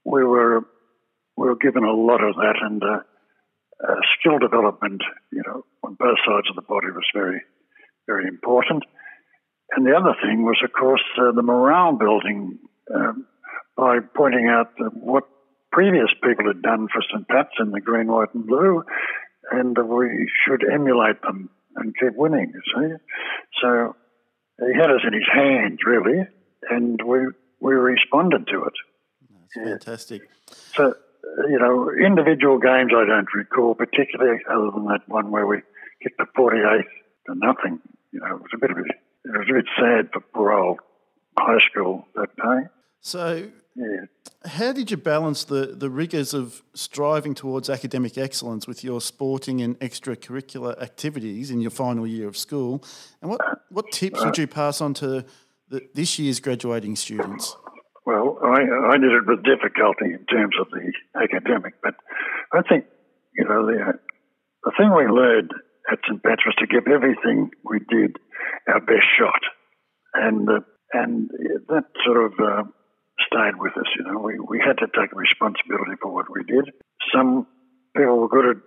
we 0.04 0.24
were 0.24 0.60
we 1.36 1.48
were 1.48 1.56
given 1.56 1.84
a 1.84 1.92
lot 1.92 2.22
of 2.22 2.36
that, 2.36 2.56
and 2.60 2.82
uh, 2.82 3.00
uh, 3.88 3.94
skill 4.18 4.38
development, 4.38 5.02
you 5.32 5.42
know, 5.46 5.64
on 5.82 5.94
both 5.94 6.18
sides 6.26 6.48
of 6.50 6.56
the 6.56 6.62
body 6.62 6.88
was 6.88 7.06
very 7.14 7.40
very 8.06 8.26
important. 8.28 8.84
And 9.74 9.86
the 9.86 9.96
other 9.96 10.14
thing 10.22 10.44
was, 10.44 10.60
of 10.62 10.72
course, 10.78 11.02
uh, 11.18 11.32
the 11.32 11.42
morale 11.42 11.92
building 11.92 12.58
um, 12.94 13.26
by 13.76 14.00
pointing 14.14 14.48
out 14.48 14.72
what 14.92 15.24
previous 15.70 16.10
people 16.22 16.46
had 16.46 16.60
done 16.60 16.88
for 16.92 17.00
St. 17.00 17.26
Pat's 17.26 17.56
in 17.58 17.70
the 17.70 17.80
green, 17.80 18.08
white, 18.08 18.34
and 18.34 18.46
blue, 18.46 18.84
and 19.50 19.76
we 19.78 20.30
should 20.44 20.62
emulate 20.70 21.22
them 21.22 21.48
and 21.76 21.94
keep 21.98 22.14
winning, 22.16 22.52
you 22.54 22.62
see. 22.74 22.94
So 23.60 23.96
he 24.58 24.74
had 24.74 24.90
us 24.90 25.00
in 25.06 25.12
his 25.12 25.28
hands, 25.32 25.78
really, 25.86 26.26
and 26.70 27.00
we, 27.02 27.18
we 27.60 27.74
responded 27.74 28.46
to 28.48 28.64
it. 28.64 28.72
That's 29.30 29.56
yeah. 29.56 29.64
fantastic. 29.64 30.22
So, 30.74 30.94
you 31.48 31.58
know, 31.58 31.90
individual 31.90 32.58
games 32.58 32.92
I 32.94 33.04
don't 33.06 33.28
recall 33.34 33.74
particularly, 33.74 34.38
other 34.50 34.70
than 34.74 34.84
that 34.86 35.08
one 35.08 35.30
where 35.30 35.46
we 35.46 35.58
hit 36.00 36.12
the 36.18 36.26
48th 36.36 36.82
to 37.26 37.34
nothing. 37.34 37.80
You 38.12 38.20
know, 38.20 38.36
it 38.36 38.42
was 38.42 38.50
a 38.54 38.58
bit 38.58 38.70
of 38.70 38.76
a, 38.76 38.80
it 38.80 39.38
was 39.38 39.48
a 39.50 39.54
bit 39.54 39.66
sad 39.78 40.10
for 40.12 40.20
poor 40.34 40.52
old 40.52 40.80
high 41.38 41.58
school 41.70 42.06
that 42.14 42.34
day. 42.36 42.68
So, 43.00 43.50
yeah. 43.74 44.04
How 44.44 44.72
did 44.72 44.90
you 44.90 44.96
balance 44.96 45.44
the, 45.44 45.66
the 45.66 45.88
rigours 45.88 46.34
of 46.34 46.62
striving 46.74 47.34
towards 47.34 47.70
academic 47.70 48.18
excellence 48.18 48.66
with 48.66 48.82
your 48.82 49.00
sporting 49.00 49.60
and 49.60 49.78
extracurricular 49.78 50.80
activities 50.82 51.50
in 51.50 51.60
your 51.60 51.70
final 51.70 52.06
year 52.06 52.26
of 52.26 52.36
school? 52.36 52.84
And 53.20 53.30
what, 53.30 53.40
what 53.70 53.90
tips 53.92 54.24
would 54.24 54.36
you 54.36 54.46
pass 54.46 54.80
on 54.80 54.94
to 54.94 55.24
the, 55.68 55.88
this 55.94 56.18
year's 56.18 56.40
graduating 56.40 56.96
students? 56.96 57.56
Well, 58.04 58.38
I, 58.42 58.62
I 58.94 58.98
did 58.98 59.12
it 59.12 59.26
with 59.26 59.44
difficulty 59.44 60.12
in 60.12 60.26
terms 60.26 60.54
of 60.60 60.66
the 60.70 60.92
academic, 61.22 61.74
but 61.82 61.94
I 62.52 62.62
think, 62.62 62.84
you 63.36 63.44
know, 63.44 63.64
the, 63.64 63.92
the 64.64 64.72
thing 64.76 64.92
we 64.94 65.06
learned 65.06 65.52
at 65.90 65.98
St. 66.08 66.22
Patrick's 66.22 66.56
to 66.58 66.66
give 66.66 66.88
everything 66.92 67.50
we 67.64 67.78
did 67.78 68.16
our 68.68 68.80
best 68.80 69.06
shot. 69.18 69.40
And, 70.14 70.48
uh, 70.48 70.60
and 70.92 71.30
that 71.68 71.84
sort 72.04 72.24
of 72.24 72.32
uh, 72.38 72.62
stayed 73.32 73.56
with 73.56 73.72
us. 73.76 73.88
You 73.96 74.04
know, 74.04 74.20
we, 74.20 74.38
we 74.38 74.60
had 74.60 74.78
to 74.78 74.86
take 74.92 75.12
responsibility 75.16 75.96
for 76.00 76.12
what 76.12 76.26
we 76.28 76.44
did. 76.44 76.70
Some 77.14 77.46
people 77.96 78.20
were 78.20 78.28
good 78.28 78.56
at 78.56 78.60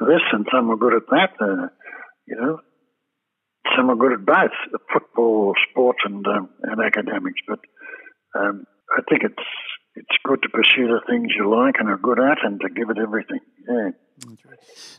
this 0.00 0.22
and 0.32 0.46
some 0.52 0.68
were 0.68 0.78
good 0.78 0.94
at 0.94 1.10
that. 1.10 1.30
Uh, 1.40 1.68
you 2.26 2.36
know, 2.36 2.60
some 3.76 3.88
were 3.88 3.96
good 3.96 4.12
at 4.12 4.26
both 4.26 4.54
football, 4.92 5.54
sport, 5.70 5.96
and 6.04 6.26
um, 6.26 6.50
and 6.62 6.80
academics. 6.80 7.40
But 7.46 7.60
um, 8.38 8.64
I 8.90 9.02
think 9.08 9.22
it's 9.24 9.48
it's 9.94 10.16
good 10.24 10.42
to 10.42 10.48
pursue 10.48 10.86
the 10.88 11.00
things 11.08 11.32
you 11.36 11.48
like 11.50 11.74
and 11.78 11.88
are 11.88 11.98
good 11.98 12.18
at, 12.18 12.38
and 12.42 12.60
to 12.60 12.68
give 12.68 12.88
it 12.90 12.98
everything. 12.98 13.40
Yeah. 13.68 13.90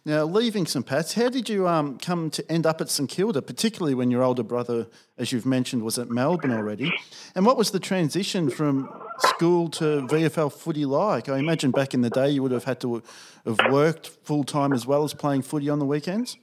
Now, 0.05 0.25
leaving 0.25 0.65
St 0.65 0.85
Pat's, 0.85 1.13
how 1.13 1.29
did 1.29 1.49
you 1.49 1.67
um, 1.67 1.97
come 1.97 2.29
to 2.31 2.51
end 2.51 2.65
up 2.65 2.81
at 2.81 2.89
St 2.89 3.09
Kilda, 3.09 3.41
particularly 3.41 3.95
when 3.95 4.11
your 4.11 4.21
older 4.21 4.43
brother, 4.43 4.87
as 5.17 5.31
you've 5.31 5.45
mentioned, 5.45 5.83
was 5.83 5.97
at 5.97 6.09
Melbourne 6.09 6.51
already? 6.51 6.91
And 7.35 7.45
what 7.45 7.57
was 7.57 7.71
the 7.71 7.79
transition 7.79 8.49
from 8.49 8.89
school 9.19 9.69
to 9.69 10.01
VFL 10.07 10.51
footy 10.51 10.85
like? 10.85 11.29
I 11.29 11.37
imagine 11.37 11.71
back 11.71 11.93
in 11.93 12.01
the 12.01 12.09
day 12.09 12.29
you 12.29 12.43
would 12.43 12.51
have 12.51 12.65
had 12.65 12.79
to 12.81 13.01
have 13.45 13.59
worked 13.71 14.07
full 14.07 14.43
time 14.43 14.73
as 14.73 14.85
well 14.85 15.03
as 15.03 15.13
playing 15.13 15.43
footy 15.43 15.69
on 15.69 15.79
the 15.79 15.85
weekends. 15.85 16.37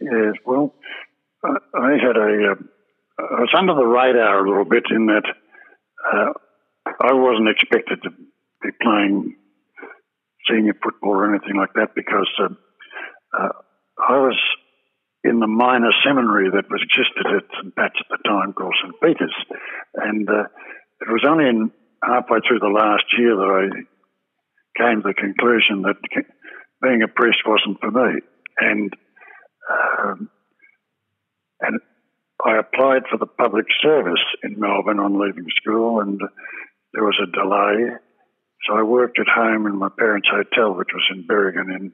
Yes, 0.00 0.34
well, 0.46 0.74
I 1.44 1.92
had 1.92 2.16
a. 2.16 2.52
Uh, 2.52 2.54
I 3.16 3.40
was 3.40 3.54
under 3.56 3.74
the 3.74 3.86
radar 3.86 4.44
a 4.44 4.48
little 4.48 4.64
bit 4.64 4.84
in 4.90 5.06
that 5.06 5.22
uh, 6.12 6.32
I 7.00 7.12
wasn't 7.12 7.48
expected 7.48 8.02
to 8.02 8.10
be 8.10 8.70
playing 8.82 9.36
senior 10.48 10.74
football 10.82 11.10
or 11.10 11.34
anything 11.34 11.56
like 11.56 11.72
that 11.74 11.94
because 11.94 12.28
uh, 12.38 12.48
uh, 13.36 13.52
I 13.98 14.18
was 14.18 14.38
in 15.24 15.40
the 15.40 15.46
minor 15.46 15.90
seminary 16.04 16.50
that 16.50 16.70
was 16.70 16.84
existed 16.84 17.26
at 17.26 17.48
St. 17.56 17.74
Pat's 17.74 17.96
at 17.98 18.06
the 18.10 18.28
time 18.28 18.52
called 18.52 18.76
St. 18.82 18.94
Peter's. 19.00 19.34
And 19.94 20.28
uh, 20.28 20.44
it 21.00 21.08
was 21.08 21.24
only 21.26 21.48
in 21.48 21.72
halfway 22.02 22.40
through 22.46 22.60
the 22.60 22.68
last 22.68 23.04
year 23.16 23.34
that 23.34 23.50
I 23.50 23.64
came 24.76 25.02
to 25.02 25.08
the 25.08 25.14
conclusion 25.14 25.82
that 25.82 25.96
being 26.82 27.02
a 27.02 27.08
priest 27.08 27.38
wasn't 27.46 27.80
for 27.80 27.90
me. 27.90 28.20
And 28.60 28.92
um, 29.70 30.28
and 31.60 31.80
I 32.44 32.58
applied 32.58 33.04
for 33.10 33.16
the 33.16 33.26
public 33.26 33.64
service 33.82 34.22
in 34.42 34.60
Melbourne 34.60 35.00
on 35.00 35.18
leaving 35.18 35.46
school, 35.56 36.00
and 36.00 36.20
there 36.94 37.04
was 37.04 37.18
a 37.20 37.30
delay. 37.30 37.98
So 38.66 38.78
I 38.78 38.82
worked 38.82 39.18
at 39.18 39.26
home 39.26 39.66
in 39.66 39.76
my 39.76 39.88
parents' 39.98 40.28
hotel, 40.30 40.74
which 40.74 40.88
was 40.94 41.04
in 41.10 41.26
Berrigan 41.26 41.74
in 41.74 41.92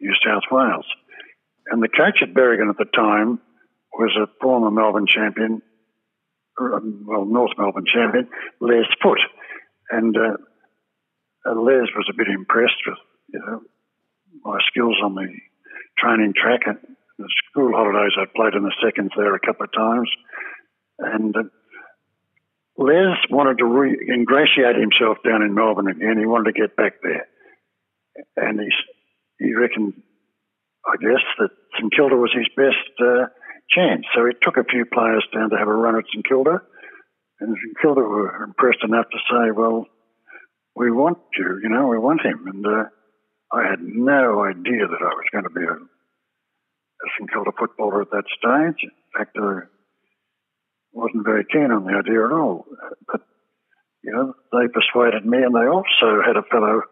New 0.00 0.14
South 0.24 0.42
Wales. 0.50 0.86
And 1.66 1.82
the 1.82 1.88
coach 1.88 2.18
at 2.22 2.34
Berrigan 2.34 2.70
at 2.70 2.78
the 2.78 2.90
time 2.96 3.40
was 3.92 4.16
a 4.16 4.26
former 4.40 4.70
Melbourne 4.70 5.06
champion, 5.06 5.62
um, 6.58 7.04
well, 7.06 7.24
North 7.24 7.52
Melbourne 7.58 7.86
champion, 7.86 8.28
Les 8.60 8.86
Foot. 9.02 9.20
And 9.90 10.16
uh, 10.16 10.36
uh, 11.48 11.54
Les 11.54 11.86
was 11.94 12.08
a 12.10 12.16
bit 12.16 12.28
impressed 12.28 12.82
with, 12.86 12.98
you 13.32 13.40
know, 13.40 13.60
my 14.44 14.58
skills 14.68 14.96
on 15.04 15.14
the 15.14 15.28
training 15.98 16.32
track. 16.34 16.60
And 16.66 16.78
the 17.18 17.28
school 17.50 17.72
holidays, 17.72 18.16
I 18.18 18.24
played 18.34 18.54
in 18.54 18.64
the 18.64 18.74
seconds 18.82 19.12
there 19.16 19.34
a 19.34 19.40
couple 19.40 19.64
of 19.64 19.72
times. 19.72 20.10
And 20.98 21.36
uh, 21.36 21.42
Les 22.78 23.16
wanted 23.30 23.58
to 23.58 23.64
re- 23.64 24.08
ingratiate 24.12 24.76
himself 24.76 25.18
down 25.24 25.42
in 25.42 25.54
Melbourne 25.54 25.88
again. 25.88 26.18
He 26.18 26.26
wanted 26.26 26.52
to 26.52 26.60
get 26.60 26.76
back 26.76 26.94
there. 27.02 27.26
And 28.36 28.60
he, 28.60 28.68
he 29.38 29.54
reckoned, 29.54 29.94
I 30.84 30.96
guess, 31.00 31.24
that 31.38 31.50
St 31.76 31.92
Kilda 31.94 32.16
was 32.16 32.34
his 32.36 32.48
best 32.56 32.92
uh, 33.00 33.26
chance. 33.70 34.04
So 34.14 34.26
he 34.26 34.32
took 34.42 34.56
a 34.56 34.68
few 34.68 34.84
players 34.84 35.24
down 35.32 35.50
to 35.50 35.56
have 35.56 35.68
a 35.68 35.74
run 35.74 35.96
at 35.96 36.04
St 36.12 36.26
Kilda. 36.26 36.60
And 37.40 37.56
St 37.56 37.76
Kilda 37.80 38.00
were 38.00 38.44
impressed 38.44 38.84
enough 38.84 39.06
to 39.10 39.18
say, 39.30 39.50
well, 39.52 39.86
we 40.74 40.90
want 40.90 41.18
you, 41.36 41.60
you 41.62 41.70
know, 41.70 41.88
we 41.88 41.98
want 41.98 42.20
him. 42.20 42.44
And 42.46 42.66
uh, 42.66 42.84
I 43.52 43.68
had 43.68 43.80
no 43.80 44.44
idea 44.44 44.86
that 44.86 45.00
I 45.00 45.12
was 45.16 45.24
going 45.32 45.44
to 45.44 45.50
be 45.50 45.64
a, 45.64 45.72
a 45.72 47.08
St 47.18 47.32
Kilda 47.32 47.52
footballer 47.58 48.02
at 48.02 48.10
that 48.10 48.24
stage. 48.36 48.84
In 48.84 48.90
fact, 49.16 49.36
uh, 49.40 49.64
wasn't 50.96 51.28
very 51.28 51.44
keen 51.52 51.70
on 51.70 51.84
the 51.84 51.92
idea 51.92 52.24
at 52.24 52.32
all. 52.32 52.64
But, 53.06 53.20
you 54.02 54.12
know, 54.12 54.32
they 54.52 54.66
persuaded 54.72 55.26
me, 55.26 55.38
and 55.44 55.54
they 55.54 55.68
also 55.68 56.24
had 56.24 56.36
a 56.36 56.48
fellow 56.50 56.82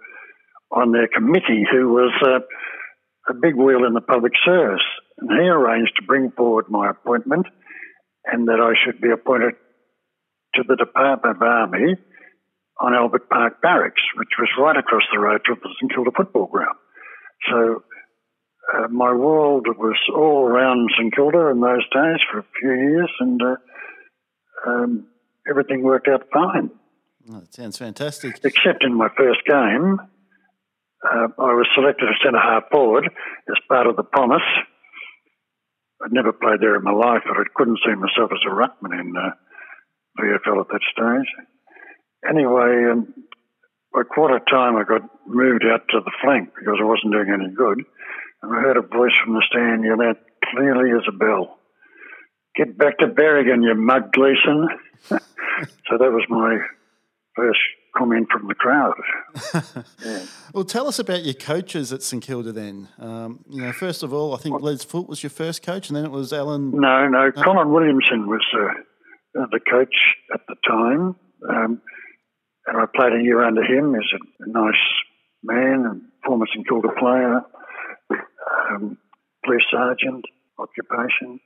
on 0.70 0.92
their 0.92 1.08
committee 1.08 1.64
who 1.64 1.88
was 1.88 2.12
uh, 2.20 2.44
a 3.30 3.34
big 3.34 3.56
wheel 3.56 3.86
in 3.86 3.94
the 3.94 4.04
public 4.04 4.32
service. 4.44 4.84
And 5.18 5.30
he 5.30 5.48
arranged 5.48 5.92
to 5.96 6.06
bring 6.06 6.30
forward 6.32 6.66
my 6.68 6.90
appointment 6.90 7.46
and 8.26 8.48
that 8.48 8.60
I 8.60 8.72
should 8.84 9.00
be 9.00 9.10
appointed 9.10 9.54
to 10.56 10.62
the 10.66 10.76
Department 10.76 11.36
of 11.36 11.42
Army 11.42 11.96
on 12.80 12.94
Albert 12.94 13.28
Park 13.28 13.62
Barracks, 13.62 14.02
which 14.16 14.34
was 14.38 14.48
right 14.58 14.76
across 14.76 15.02
the 15.12 15.20
road 15.20 15.40
from 15.46 15.60
the 15.62 15.70
St 15.80 15.92
Kilda 15.94 16.10
football 16.16 16.46
ground. 16.46 16.76
So 17.50 17.82
uh, 18.74 18.88
my 18.88 19.12
world 19.12 19.66
was 19.68 19.98
all 20.14 20.46
around 20.46 20.90
St 20.98 21.14
Kilda 21.14 21.48
in 21.48 21.60
those 21.60 21.84
days 21.92 22.20
for 22.30 22.40
a 22.40 22.46
few 22.58 22.72
years, 22.72 23.10
and 23.20 23.40
uh, 23.42 23.56
um, 24.66 25.06
everything 25.48 25.82
worked 25.82 26.08
out 26.08 26.26
fine. 26.32 26.70
Oh, 27.30 27.40
that 27.40 27.54
sounds 27.54 27.78
fantastic. 27.78 28.40
Except 28.44 28.84
in 28.84 28.94
my 28.94 29.08
first 29.16 29.40
game, 29.46 29.98
uh, 31.04 31.28
I 31.38 31.52
was 31.52 31.66
selected 31.74 32.08
as 32.08 32.16
centre 32.22 32.38
half 32.38 32.64
forward 32.70 33.04
as 33.04 33.56
part 33.68 33.86
of 33.86 33.96
the 33.96 34.02
promise. 34.02 34.44
I'd 36.04 36.12
never 36.12 36.32
played 36.32 36.60
there 36.60 36.76
in 36.76 36.82
my 36.82 36.92
life, 36.92 37.22
but 37.26 37.36
I 37.36 37.44
couldn't 37.54 37.80
see 37.84 37.94
myself 37.94 38.30
as 38.32 38.44
a 38.44 38.52
ruckman 38.52 38.98
in 39.00 39.14
uh, 39.16 39.30
VFL 40.20 40.60
at 40.60 40.68
that 40.68 40.84
stage. 40.92 41.30
Anyway, 42.28 42.90
um, 42.92 43.14
by 43.92 44.02
quarter 44.02 44.40
time, 44.50 44.76
I 44.76 44.84
got 44.84 45.02
moved 45.26 45.64
out 45.64 45.86
to 45.90 46.00
the 46.00 46.12
flank 46.22 46.50
because 46.58 46.78
I 46.80 46.84
wasn't 46.84 47.12
doing 47.12 47.30
any 47.32 47.54
good. 47.54 47.84
And 48.42 48.52
I 48.52 48.60
heard 48.60 48.76
a 48.76 48.82
voice 48.82 49.14
from 49.24 49.34
the 49.34 49.44
stand 49.48 49.84
yell 49.84 50.02
out 50.02 50.18
clearly 50.50 50.90
as 50.90 51.06
a 51.08 51.16
bell. 51.16 51.58
Get 52.56 52.78
back 52.78 52.98
to 52.98 53.06
Berrigan, 53.06 53.64
you 53.64 53.74
mug 53.74 54.12
Gleeson. 54.12 54.68
so 55.08 55.98
that 55.98 56.12
was 56.12 56.24
my 56.28 56.58
first 57.34 57.58
comment 57.96 58.28
from 58.30 58.48
the 58.48 58.54
crowd. 58.54 58.94
yeah. 60.04 60.24
Well, 60.52 60.64
tell 60.64 60.86
us 60.86 61.00
about 61.00 61.24
your 61.24 61.34
coaches 61.34 61.92
at 61.92 62.00
St 62.00 62.22
Kilda 62.22 62.52
then. 62.52 62.88
Um, 63.00 63.44
you 63.50 63.60
know, 63.60 63.72
first 63.72 64.04
of 64.04 64.12
all, 64.12 64.34
I 64.34 64.38
think 64.38 64.62
Les 64.62 64.84
Foot 64.84 65.08
was 65.08 65.20
your 65.20 65.30
first 65.30 65.64
coach, 65.64 65.88
and 65.88 65.96
then 65.96 66.04
it 66.04 66.12
was 66.12 66.32
Alan. 66.32 66.70
No, 66.70 67.08
no, 67.08 67.32
no? 67.34 67.42
Colin 67.42 67.72
Williamson 67.72 68.28
was 68.28 68.44
uh, 68.54 69.40
uh, 69.40 69.46
the 69.50 69.58
coach 69.68 69.96
at 70.32 70.42
the 70.46 70.54
time, 70.64 71.16
um, 71.50 71.82
and 72.66 72.76
I 72.76 72.84
played 72.94 73.14
a 73.14 73.22
year 73.24 73.42
under 73.42 73.64
him. 73.64 73.94
He's 73.94 74.46
a 74.46 74.48
nice 74.48 74.74
man 75.42 75.86
and 75.90 76.02
former 76.24 76.46
St 76.54 76.68
Kilda 76.68 76.90
player, 77.00 77.40
um, 78.70 78.96
police 79.44 79.64
sergeant, 79.72 80.24
occupation. 80.56 81.40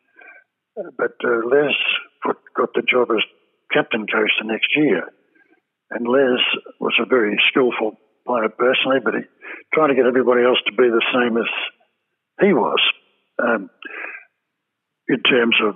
But 0.96 1.18
uh, 1.24 1.42
Les 1.42 1.74
got 2.54 2.70
the 2.74 2.86
job 2.86 3.08
as 3.10 3.24
captain 3.72 4.06
coach 4.06 4.30
the 4.38 4.46
next 4.46 4.68
year. 4.76 5.02
And 5.90 6.06
Les 6.06 6.38
was 6.80 6.94
a 7.00 7.08
very 7.08 7.36
skillful 7.50 7.98
player 8.26 8.48
personally, 8.50 9.00
but 9.02 9.14
he 9.14 9.22
tried 9.74 9.88
to 9.88 9.94
get 9.94 10.06
everybody 10.06 10.44
else 10.44 10.60
to 10.66 10.72
be 10.76 10.86
the 10.86 11.04
same 11.10 11.36
as 11.36 11.50
he 12.40 12.52
was 12.52 12.78
um, 13.42 13.70
in 15.08 15.22
terms 15.22 15.56
of 15.64 15.74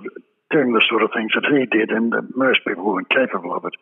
doing 0.51 0.71
the 0.71 0.85
sort 0.87 1.03
of 1.03 1.09
things 1.11 1.33
that 1.35 1.49
he 1.49 1.65
did, 1.65 1.89
and 1.89 2.13
most 2.35 2.61
people 2.65 2.85
weren't 2.85 3.09
capable 3.09 3.57
of 3.57 3.65
it. 3.65 3.73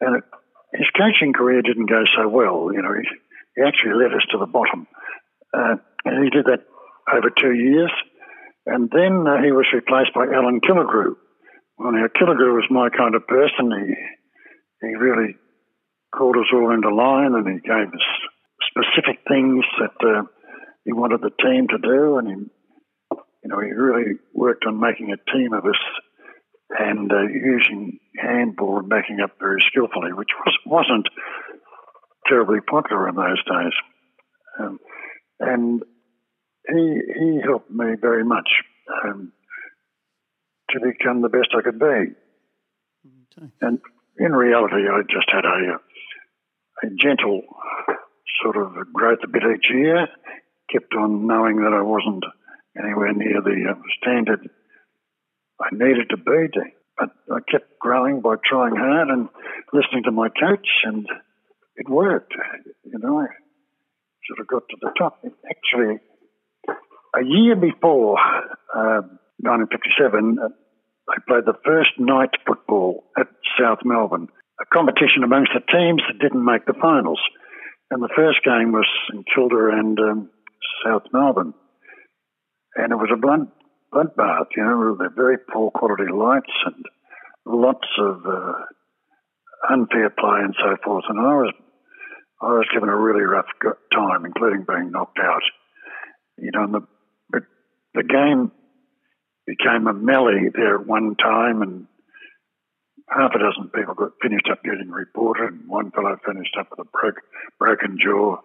And 0.00 0.16
it, 0.16 0.24
his 0.72 0.88
coaching 0.96 1.32
career 1.32 1.60
didn't 1.60 1.90
go 1.90 2.04
so 2.16 2.28
well. 2.28 2.70
You 2.72 2.80
know, 2.80 2.94
he, 2.94 3.04
he 3.56 3.62
actually 3.66 3.98
led 3.98 4.14
us 4.14 4.24
to 4.30 4.38
the 4.38 4.46
bottom. 4.46 4.86
Uh, 5.52 5.76
and 6.04 6.24
he 6.24 6.30
did 6.30 6.46
that 6.46 6.64
over 7.12 7.28
two 7.34 7.52
years. 7.52 7.90
And 8.68 8.90
then 8.92 9.24
uh, 9.24 9.40
he 9.40 9.50
was 9.50 9.64
replaced 9.72 10.12
by 10.12 10.28
Alan 10.28 10.60
Killigrew. 10.60 11.16
Well, 11.78 11.92
now, 11.92 12.04
Killigrew 12.12 12.52
was 12.52 12.68
my 12.68 12.90
kind 12.90 13.14
of 13.14 13.26
person. 13.26 13.72
He, 13.72 13.96
he 14.86 14.94
really 14.94 15.36
called 16.14 16.36
us 16.36 16.52
all 16.52 16.74
into 16.74 16.94
line 16.94 17.32
and 17.32 17.48
he 17.48 17.60
gave 17.64 17.88
us 17.88 18.06
specific 18.68 19.24
things 19.26 19.64
that 19.80 19.96
uh, 20.04 20.22
he 20.84 20.92
wanted 20.92 21.22
the 21.22 21.32
team 21.40 21.66
to 21.68 21.78
do. 21.78 22.18
And 22.18 22.28
he, 22.28 22.36
you 23.42 23.48
know, 23.48 23.60
he 23.60 23.72
really 23.72 24.20
worked 24.34 24.64
on 24.66 24.78
making 24.78 25.16
a 25.16 25.30
team 25.32 25.54
of 25.54 25.64
us 25.64 25.80
and 26.78 27.10
uh, 27.10 27.24
using 27.24 27.98
handball 28.20 28.80
and 28.80 28.88
backing 28.90 29.20
up 29.24 29.32
very 29.40 29.64
skillfully, 29.72 30.12
which 30.12 30.28
was, 30.44 30.54
wasn't 30.66 31.08
terribly 32.28 32.60
popular 32.60 33.08
in 33.08 33.14
those 33.14 33.42
days. 33.48 33.72
Um, 34.60 34.78
and 35.40 35.82
he 36.68 37.00
he 37.18 37.40
helped 37.44 37.70
me 37.70 37.96
very 38.00 38.24
much 38.24 38.48
um, 39.04 39.32
to 40.70 40.80
become 40.80 41.22
the 41.22 41.28
best 41.28 41.48
I 41.56 41.62
could 41.62 41.78
be. 41.78 41.84
Okay. 41.84 43.50
And 43.60 43.78
in 44.18 44.32
reality, 44.32 44.88
I 44.88 45.02
just 45.02 45.30
had 45.30 45.44
a 45.44 45.78
a 46.86 46.90
gentle 47.00 47.42
sort 48.42 48.56
of 48.56 48.92
growth 48.92 49.20
a 49.24 49.28
bit 49.28 49.42
each 49.42 49.66
year. 49.72 50.06
Kept 50.70 50.92
on 50.94 51.26
knowing 51.26 51.56
that 51.62 51.72
I 51.72 51.80
wasn't 51.80 52.24
anywhere 52.78 53.12
near 53.14 53.40
the 53.40 53.72
uh, 53.72 53.80
standard 54.00 54.48
I 55.60 55.68
needed 55.72 56.10
to 56.10 56.16
be. 56.16 56.48
To, 56.52 56.60
but 56.98 57.10
I 57.32 57.38
kept 57.50 57.78
growing 57.80 58.20
by 58.20 58.34
trying 58.44 58.76
hard 58.76 59.08
and 59.08 59.28
listening 59.72 60.04
to 60.04 60.12
my 60.12 60.28
coach, 60.28 60.68
and 60.84 61.06
it 61.76 61.88
worked. 61.88 62.34
You 62.84 62.98
know, 62.98 63.20
I 63.20 63.26
sort 64.28 64.40
of 64.40 64.46
got 64.46 64.62
to 64.68 64.76
the 64.80 64.92
top. 64.98 65.24
Actually, 65.24 66.00
a 67.14 67.24
year 67.24 67.56
before 67.56 68.18
uh, 68.74 69.02
1957, 69.40 70.38
uh, 70.38 70.48
I 71.08 71.16
played 71.26 71.46
the 71.46 71.58
first 71.64 71.96
night 71.98 72.30
football 72.46 73.04
at 73.18 73.28
South 73.58 73.78
Melbourne, 73.84 74.28
a 74.60 74.66
competition 74.74 75.24
amongst 75.24 75.52
the 75.54 75.64
teams 75.72 76.02
that 76.06 76.20
didn't 76.20 76.44
make 76.44 76.66
the 76.66 76.76
finals. 76.80 77.20
And 77.90 78.02
the 78.02 78.12
first 78.14 78.44
game 78.44 78.72
was 78.72 78.88
in 79.12 79.24
Kilda 79.34 79.70
and 79.72 79.98
um, 79.98 80.30
South 80.84 81.04
Melbourne. 81.12 81.54
And 82.76 82.92
it 82.92 82.96
was 82.96 83.08
a 83.12 83.16
blood, 83.16 83.48
bloodbath, 83.92 84.52
you 84.56 84.64
know, 84.64 84.96
with 84.98 85.16
very 85.16 85.38
poor 85.38 85.70
quality 85.70 86.12
lights 86.12 86.52
and 86.66 86.84
lots 87.46 87.88
of 87.98 88.26
uh, 88.26 89.72
unfair 89.72 90.10
play 90.10 90.40
and 90.44 90.54
so 90.58 90.76
forth. 90.84 91.04
And 91.08 91.18
I 91.18 91.32
was, 91.32 91.54
I 92.42 92.46
was 92.46 92.68
given 92.74 92.90
a 92.90 92.96
really 92.96 93.24
rough 93.24 93.48
time, 93.94 94.26
including 94.26 94.66
being 94.68 94.90
knocked 94.90 95.18
out. 95.22 95.42
You 96.36 96.50
know, 96.52 96.64
and 96.64 96.74
the 96.74 96.86
the 97.98 98.04
game 98.06 98.52
became 99.44 99.88
a 99.88 99.92
melee 99.92 100.50
there 100.54 100.78
at 100.78 100.86
one 100.86 101.16
time, 101.16 101.62
and 101.62 101.86
half 103.10 103.34
a 103.34 103.38
dozen 103.42 103.70
people 103.74 103.94
got 103.94 104.12
finished 104.22 104.48
up 104.52 104.62
getting 104.62 104.90
reported, 104.90 105.52
and 105.52 105.68
one 105.68 105.90
fellow 105.90 106.16
finished 106.24 106.54
up 106.58 106.68
with 106.70 106.86
a 106.86 106.90
broke, 106.94 107.18
broken 107.58 107.98
jaw, 108.00 108.36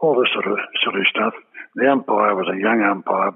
all 0.00 0.20
this 0.20 0.28
sort 0.34 0.46
of 0.46 0.58
silly 0.84 1.04
stuff. 1.08 1.32
The 1.74 1.88
umpire 1.90 2.34
was 2.34 2.52
a 2.52 2.60
young 2.60 2.82
umpire, 2.82 3.32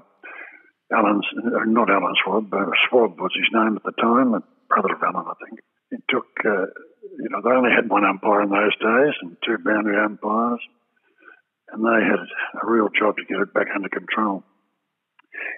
Alan's, 0.93 1.25
uh, 1.41 1.65
not 1.65 1.89
Alan 1.89 2.13
Swab, 2.23 2.51
but 2.51 2.69
Swab 2.87 3.17
was 3.19 3.33
his 3.33 3.49
name 3.51 3.75
at 3.75 3.83
the 3.83 3.97
time, 3.99 4.35
a 4.35 4.43
brother 4.69 4.93
of 4.93 5.01
Alan, 5.01 5.25
I 5.25 5.33
think. 5.41 5.59
It 5.89 6.03
took, 6.07 6.27
uh, 6.45 6.69
you 7.17 7.29
know, 7.33 7.41
they 7.41 7.49
only 7.49 7.71
had 7.73 7.89
one 7.89 8.05
umpire 8.05 8.43
in 8.43 8.49
those 8.49 8.77
days 8.77 9.15
and 9.23 9.37
two 9.43 9.57
boundary 9.57 9.97
umpires, 9.97 10.61
and 11.71 11.81
they 11.81 12.05
had 12.05 12.21
a 12.61 12.69
real 12.69 12.89
job 12.93 13.17
to 13.17 13.25
get 13.25 13.41
it 13.41 13.53
back 13.55 13.73
under 13.73 13.89
control 13.89 14.43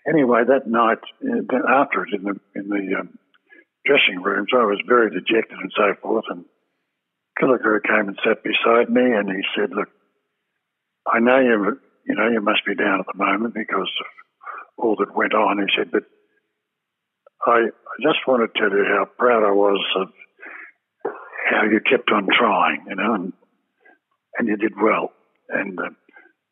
anyway, 0.08 0.44
that 0.48 0.68
night 0.68 1.00
uh, 1.24 1.58
afterwards 1.68 2.12
in 2.14 2.24
the 2.24 2.36
in 2.56 2.70
the 2.70 3.00
um, 3.00 3.18
dressing 3.86 4.22
rooms, 4.22 4.50
I 4.54 4.66
was 4.66 4.82
very 4.88 5.10
dejected 5.10 5.58
and 5.60 5.72
so 5.76 5.94
forth. 6.02 6.26
And 6.30 6.46
Killigrew 7.40 7.84
came 7.84 8.08
and 8.10 8.20
sat 8.24 8.44
beside 8.44 8.90
me, 8.90 9.02
and 9.02 9.30
he 9.30 9.44
said, 9.56 9.72
"Look, 9.72 9.90
I 11.06 11.20
know 11.20 11.40
you 11.40 11.80
you 12.06 12.16
know 12.16 12.30
you 12.30 12.42
must 12.42 12.66
be 12.66 12.76
down 12.76 13.00
at 13.00 13.06
the 13.06 13.18
moment 13.18 13.54
because 13.54 13.92
of 14.00 14.08
all 14.78 14.96
that 14.98 15.16
went 15.16 15.34
on." 15.34 15.60
He 15.60 15.74
said, 15.78 15.92
"But 15.92 16.04
I, 17.46 17.70
I 17.70 17.96
just 18.02 18.26
want 18.28 18.42
to 18.42 18.60
tell 18.60 18.72
you 18.72 18.86
how 18.86 19.06
proud 19.18 19.44
I 19.44 19.52
was 19.52 19.84
of 19.98 20.08
how 21.50 21.64
you 21.64 21.80
kept 21.80 22.10
on 22.12 22.28
trying, 22.32 22.86
you 22.90 22.96
know, 22.96 23.14
and 23.14 23.34
and 24.38 24.48
you 24.48 24.58
did 24.58 24.74
well." 24.82 25.12
And 25.50 25.78
uh, 25.80 25.90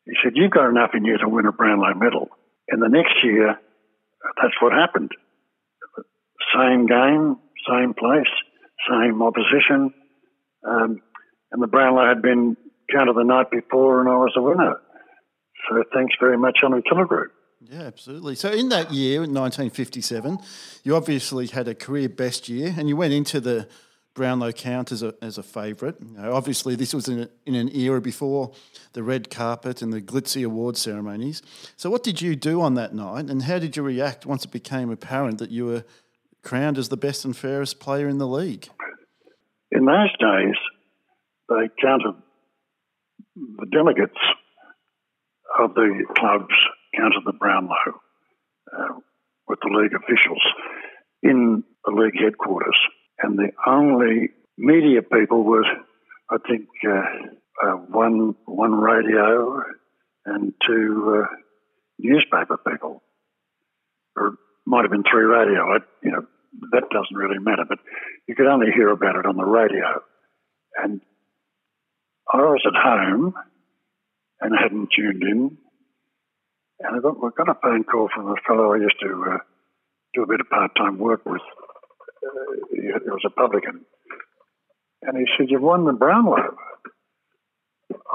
he 0.04 0.12
said, 0.22 0.32
"You've 0.36 0.52
got 0.52 0.68
enough 0.68 0.90
in 0.94 1.04
you 1.04 1.18
to 1.18 1.28
win 1.28 1.46
a 1.46 1.52
Brownlow 1.52 1.94
medal." 1.94 2.28
And 2.68 2.82
the 2.82 2.88
next 2.88 3.14
year, 3.22 3.58
that's 4.40 4.54
what 4.60 4.72
happened. 4.72 5.10
Same 6.54 6.86
game, 6.86 7.36
same 7.68 7.94
place, 7.94 8.32
same 8.88 9.22
opposition. 9.22 9.92
Um, 10.66 11.02
and 11.52 11.62
the 11.62 11.66
Brownlow 11.66 12.08
had 12.08 12.22
been 12.22 12.56
counted 12.92 13.14
the 13.14 13.24
night 13.24 13.50
before, 13.50 14.00
and 14.00 14.08
I 14.08 14.16
was 14.16 14.32
the 14.34 14.42
winner. 14.42 14.76
So 15.68 15.82
thanks 15.94 16.14
very 16.20 16.36
much, 16.36 16.58
Johnny 16.60 16.82
Killigrew. 16.82 17.26
Yeah, 17.60 17.82
absolutely. 17.82 18.34
So 18.34 18.50
in 18.50 18.68
that 18.70 18.92
year, 18.92 19.24
in 19.24 19.32
1957, 19.32 20.38
you 20.82 20.94
obviously 20.94 21.46
had 21.46 21.66
a 21.66 21.74
career 21.74 22.08
best 22.08 22.48
year, 22.48 22.74
and 22.76 22.88
you 22.88 22.96
went 22.96 23.14
into 23.14 23.40
the 23.40 23.68
Brownlow 24.14 24.52
count 24.52 24.92
as 24.92 25.02
a, 25.02 25.14
as 25.20 25.38
a 25.38 25.42
favourite. 25.42 25.96
You 26.00 26.16
know, 26.16 26.34
obviously, 26.34 26.76
this 26.76 26.94
was 26.94 27.08
in, 27.08 27.20
a, 27.22 27.28
in 27.46 27.54
an 27.56 27.74
era 27.74 28.00
before 28.00 28.52
the 28.92 29.02
red 29.02 29.28
carpet 29.28 29.82
and 29.82 29.92
the 29.92 30.00
glitzy 30.00 30.46
award 30.46 30.76
ceremonies. 30.76 31.42
So, 31.76 31.90
what 31.90 32.04
did 32.04 32.22
you 32.22 32.36
do 32.36 32.60
on 32.60 32.74
that 32.74 32.94
night, 32.94 33.28
and 33.28 33.42
how 33.42 33.58
did 33.58 33.76
you 33.76 33.82
react 33.82 34.24
once 34.24 34.44
it 34.44 34.52
became 34.52 34.90
apparent 34.90 35.38
that 35.38 35.50
you 35.50 35.66
were 35.66 35.84
crowned 36.42 36.78
as 36.78 36.88
the 36.88 36.96
best 36.96 37.24
and 37.24 37.36
fairest 37.36 37.80
player 37.80 38.08
in 38.08 38.18
the 38.18 38.28
league? 38.28 38.68
In 39.72 39.84
those 39.84 40.12
days, 40.20 40.54
they 41.48 41.68
counted 41.82 42.14
the 43.34 43.66
delegates 43.66 44.18
of 45.58 45.74
the 45.74 46.04
clubs 46.16 46.54
counted 46.96 47.22
the 47.26 47.32
Brownlow 47.32 48.00
uh, 48.72 48.94
with 49.48 49.58
the 49.60 49.68
league 49.68 49.92
officials 49.94 50.42
in 51.22 51.64
the 51.84 51.92
league 51.92 52.20
headquarters 52.20 52.78
and 53.24 53.38
the 53.38 53.50
only 53.66 54.30
media 54.58 55.00
people 55.00 55.44
was, 55.44 55.64
I 56.30 56.36
think, 56.46 56.68
uh, 56.86 57.66
uh, 57.66 57.76
one 57.88 58.34
one 58.44 58.74
radio 58.74 59.62
and 60.26 60.52
two 60.66 61.22
uh, 61.22 61.34
newspaper 61.98 62.58
people, 62.58 63.02
or 64.16 64.36
might 64.66 64.82
have 64.82 64.90
been 64.90 65.04
three 65.10 65.24
radio. 65.24 65.62
I, 65.62 65.78
you 66.02 66.12
know, 66.12 66.26
that 66.72 66.90
doesn't 66.90 67.16
really 67.16 67.38
matter, 67.38 67.64
but 67.66 67.78
you 68.28 68.34
could 68.34 68.46
only 68.46 68.70
hear 68.74 68.90
about 68.90 69.16
it 69.16 69.26
on 69.26 69.36
the 69.36 69.44
radio. 69.44 70.02
And 70.82 71.00
I 72.32 72.38
was 72.38 72.62
at 72.66 72.74
home 72.76 73.34
and 74.40 74.52
hadn't 74.60 74.88
tuned 74.94 75.22
in, 75.22 75.56
and 76.80 76.96
I 76.96 77.00
got, 77.00 77.16
I 77.16 77.28
got 77.36 77.48
a 77.48 77.60
phone 77.62 77.84
call 77.84 78.08
from 78.14 78.28
a 78.28 78.34
fellow 78.46 78.74
I 78.74 78.78
used 78.78 79.00
to 79.00 79.24
uh, 79.32 79.38
do 80.12 80.22
a 80.24 80.26
bit 80.26 80.40
of 80.40 80.50
part-time 80.50 80.98
work 80.98 81.24
with 81.24 81.42
he 82.72 82.88
was 82.88 83.22
a 83.26 83.30
publican. 83.30 83.84
And 85.02 85.18
he 85.18 85.24
said, 85.36 85.48
You've 85.50 85.62
won 85.62 85.84
the 85.84 85.92
Brownlow. 85.92 86.56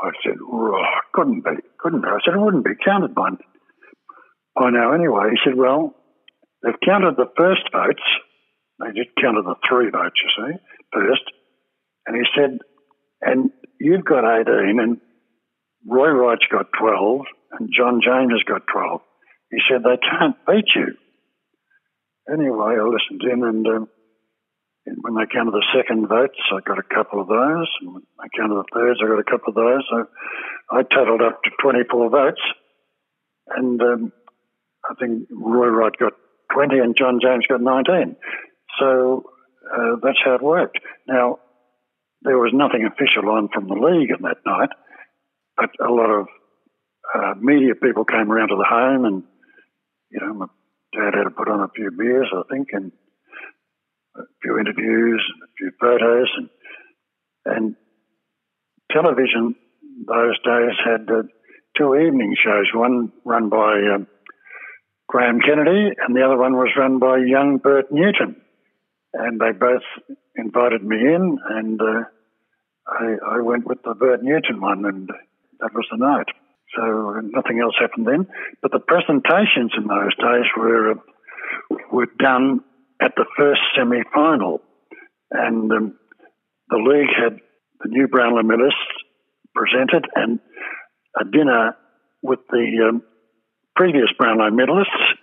I 0.02 0.12
said, 0.24 0.38
oh, 0.42 0.84
couldn't 1.14 1.44
be, 1.44 1.52
couldn't 1.80 2.02
be. 2.02 2.08
I 2.08 2.20
said, 2.24 2.36
it 2.36 2.40
wouldn't 2.40 2.64
be 2.64 2.80
counted 2.84 3.14
by, 3.14 3.30
by 4.56 4.70
now 4.70 4.94
anyway. 4.94 5.32
He 5.32 5.40
said, 5.44 5.58
well, 5.58 5.96
they've 6.64 6.80
counted 6.86 7.16
the 7.18 7.32
first 7.38 7.64
votes. 7.72 8.04
They 8.80 8.88
just 8.96 9.16
counted 9.22 9.44
the 9.44 9.56
three 9.68 9.90
votes, 9.90 10.16
you 10.24 10.30
see, 10.38 10.54
first. 10.94 11.24
And 12.08 12.16
he 12.16 12.24
said, 12.36 12.60
and 13.22 13.52
you've 13.80 14.06
got 14.06 14.24
18 14.24 14.80
and 14.80 14.98
Roy 15.86 16.10
Wright's 16.10 16.48
got 16.52 16.68
12 16.80 17.22
and 17.60 17.70
John 17.76 18.00
James 18.04 18.32
has 18.32 18.44
got 18.48 18.64
12. 18.72 19.02
He 19.52 19.60
said, 19.70 19.84
they 19.84 20.00
can't 20.00 20.36
beat 20.48 20.70
you. 20.76 20.96
Anyway, 22.32 22.76
I 22.80 22.84
listened 22.84 23.22
in 23.24 23.44
and 23.44 23.68
um, 23.68 23.88
when 25.02 25.16
they 25.16 25.26
counted 25.32 25.52
the 25.52 25.66
second 25.76 26.08
votes, 26.08 26.40
I 26.52 26.60
got 26.66 26.80
a 26.80 26.96
couple 26.96 27.22
of 27.22 27.28
those. 27.28 27.70
And 27.82 27.94
when 27.94 28.04
they 28.18 28.30
counted 28.38 28.56
the 28.56 28.70
thirds, 28.74 29.00
I 29.04 29.08
got 29.08 29.20
a 29.20 29.30
couple 29.30 29.50
of 29.50 29.56
those. 29.56 29.84
So 29.90 30.06
I 30.72 30.84
totalled 30.84 31.22
up 31.22 31.42
to 31.44 31.52
24 31.62 32.10
votes. 32.10 32.42
And 33.48 33.82
um, 33.82 34.14
I 34.90 34.94
think 35.00 35.28
Roy 35.32 35.68
Wright 35.68 35.94
got 36.00 36.14
20 36.54 36.80
and 36.80 36.96
John 36.98 37.20
James 37.22 37.46
got 37.48 37.62
19. 37.62 38.16
So 38.80 39.24
uh, 39.74 39.96
that's 40.02 40.20
how 40.24 40.36
it 40.36 40.42
worked. 40.42 40.80
Now, 41.08 41.40
there 42.22 42.38
was 42.38 42.52
nothing 42.54 42.86
official 42.86 43.30
on 43.30 43.50
from 43.54 43.68
the 43.68 43.76
league 43.76 44.12
on 44.12 44.24
that 44.24 44.44
night, 44.46 44.70
but 45.56 45.70
a 45.80 45.92
lot 45.92 46.10
of 46.10 46.28
uh, 47.16 47.34
media 47.40 47.76
people 47.76 48.06
came 48.06 48.32
around 48.32 48.50
to 48.50 48.56
the 48.56 48.68
home 48.68 49.06
and, 49.06 49.24
you 50.12 50.20
know, 50.20 50.34
my 50.34 50.46
dad 50.94 51.16
had 51.16 51.24
to 51.24 51.32
put 51.32 51.50
on 51.50 51.62
a 51.62 51.72
few 51.74 51.92
beers, 51.92 52.30
I 52.34 52.42
think, 52.52 52.70
and 52.74 52.92
a 54.16 54.22
few 54.42 54.60
interviews 54.60 55.24
and 55.34 55.44
a 55.44 55.52
few 55.58 55.72
photos, 55.80 56.30
and 56.38 56.50
and 57.46 57.76
television 58.92 59.56
those 60.08 60.40
days 60.44 60.76
had 60.84 61.10
uh, 61.10 61.24
two 61.78 61.96
evening 61.96 62.36
shows, 62.44 62.68
one 62.74 63.12
run 63.26 63.50
by 63.50 63.80
uh, 63.96 64.04
Graham 65.08 65.40
Kennedy 65.40 65.92
and 65.98 66.16
the 66.16 66.24
other 66.24 66.38
one 66.38 66.54
was 66.54 66.70
run 66.78 67.00
by 67.00 67.18
young 67.18 67.58
Bert 67.58 67.92
Newton. 67.92 68.42
And 69.14 69.40
they 69.40 69.52
both 69.52 69.82
invited 70.36 70.84
me 70.84 70.98
in, 70.98 71.38
and 71.50 71.82
uh, 71.82 72.04
I, 72.88 73.38
I, 73.38 73.42
went 73.42 73.66
with 73.66 73.80
the 73.84 73.96
Bert 73.96 74.22
Newton 74.22 74.62
one, 74.62 74.86
and 74.86 75.10
that 75.60 75.74
was 75.74 75.88
the 75.90 75.98
night. 75.98 76.28
So 76.78 77.20
nothing 77.24 77.60
else 77.60 77.74
happened 77.80 78.06
then. 78.06 78.28
But 78.62 78.72
the 78.72 78.80
presentations 78.80 79.74
in 79.76 79.88
those 79.88 80.16
days 80.16 80.46
were 80.56 80.92
uh, 80.92 80.96
were 81.92 82.08
done 82.20 82.62
at 83.02 83.14
the 83.16 83.26
first 83.38 83.62
semi 83.76 84.02
final, 84.14 84.62
and 85.32 85.72
um, 85.72 85.98
the 86.70 86.78
league 86.78 87.10
had 87.16 87.40
the 87.82 87.90
new 87.90 88.08
Brownlow 88.08 88.44
medalists 88.44 88.74
presented 89.56 90.06
and 90.16 90.40
a 91.20 91.26
dinner 91.26 91.76
with 92.22 92.40
the 92.50 92.90
um, 92.90 93.02
previous 93.76 94.10
Brownlow 94.18 94.52
medalists 94.52 95.16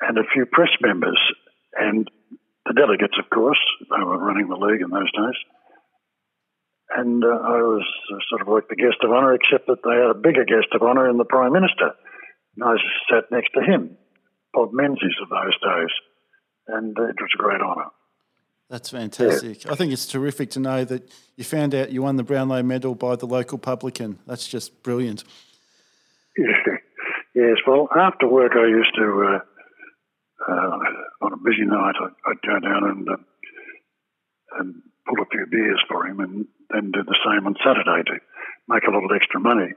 and 0.00 0.18
a 0.18 0.28
few 0.32 0.46
press 0.46 0.70
members 0.82 1.18
and 1.78 2.08
the 2.66 2.74
delegates, 2.74 3.14
of 3.18 3.30
course. 3.30 3.60
They 3.80 4.04
were 4.04 4.18
running 4.18 4.48
the 4.48 4.56
league 4.56 4.80
in 4.80 4.90
those 4.90 5.12
days. 5.12 5.38
And 6.96 7.24
uh, 7.24 7.28
I 7.28 7.58
was 7.64 7.86
uh, 8.12 8.18
sort 8.28 8.42
of 8.42 8.48
like 8.48 8.68
the 8.68 8.76
guest 8.76 9.02
of 9.02 9.10
honour, 9.10 9.34
except 9.34 9.66
that 9.66 9.82
they 9.82 9.96
had 9.96 10.12
a 10.12 10.20
bigger 10.20 10.44
guest 10.44 10.68
of 10.74 10.82
honour 10.82 11.08
in 11.08 11.16
the 11.16 11.24
Prime 11.24 11.52
Minister. 11.52 11.96
And 12.56 12.62
I 12.62 12.76
sat 13.10 13.32
next 13.32 13.50
to 13.54 13.62
him, 13.64 13.96
Bob 14.52 14.70
Menzies 14.72 15.18
of 15.22 15.28
those 15.28 15.56
days. 15.58 15.92
And 16.68 16.98
uh, 16.98 17.04
it 17.04 17.16
was 17.20 17.30
a 17.34 17.38
great 17.38 17.60
honour. 17.60 17.90
That's 18.70 18.90
fantastic. 18.90 19.64
Yeah. 19.64 19.72
I 19.72 19.74
think 19.74 19.92
it's 19.92 20.06
terrific 20.06 20.50
to 20.50 20.60
know 20.60 20.84
that 20.84 21.10
you 21.36 21.44
found 21.44 21.74
out 21.74 21.92
you 21.92 22.02
won 22.02 22.16
the 22.16 22.22
Brownlow 22.22 22.62
medal 22.62 22.94
by 22.94 23.14
the 23.16 23.26
local 23.26 23.58
publican. 23.58 24.18
That's 24.26 24.48
just 24.48 24.82
brilliant. 24.82 25.24
Yeah. 26.36 26.46
Yes, 27.34 27.58
well, 27.66 27.88
after 27.90 28.28
work, 28.28 28.52
I 28.54 28.68
used 28.68 28.94
to, 28.94 29.02
uh, 29.26 29.38
uh, 30.48 30.78
on 31.26 31.32
a 31.32 31.36
busy 31.36 31.66
night, 31.66 31.96
I'd, 31.98 32.46
go 32.46 32.60
down 32.60 32.84
and, 32.84 33.08
uh, 33.08 33.16
and 34.60 34.82
pull 35.04 35.20
a 35.20 35.26
few 35.26 35.44
beers 35.50 35.82
for 35.88 36.06
him 36.06 36.20
and 36.20 36.46
then 36.70 36.92
do 36.92 37.02
the 37.02 37.18
same 37.26 37.44
on 37.48 37.56
Saturday 37.58 38.04
to 38.06 38.20
make 38.68 38.84
a 38.84 38.92
little 38.94 39.10
extra 39.12 39.40
money. 39.40 39.74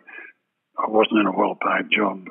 I 0.77 0.85
wasn't 0.87 1.19
in 1.21 1.25
a 1.25 1.35
well 1.35 1.57
paid 1.57 1.89
job 1.89 2.25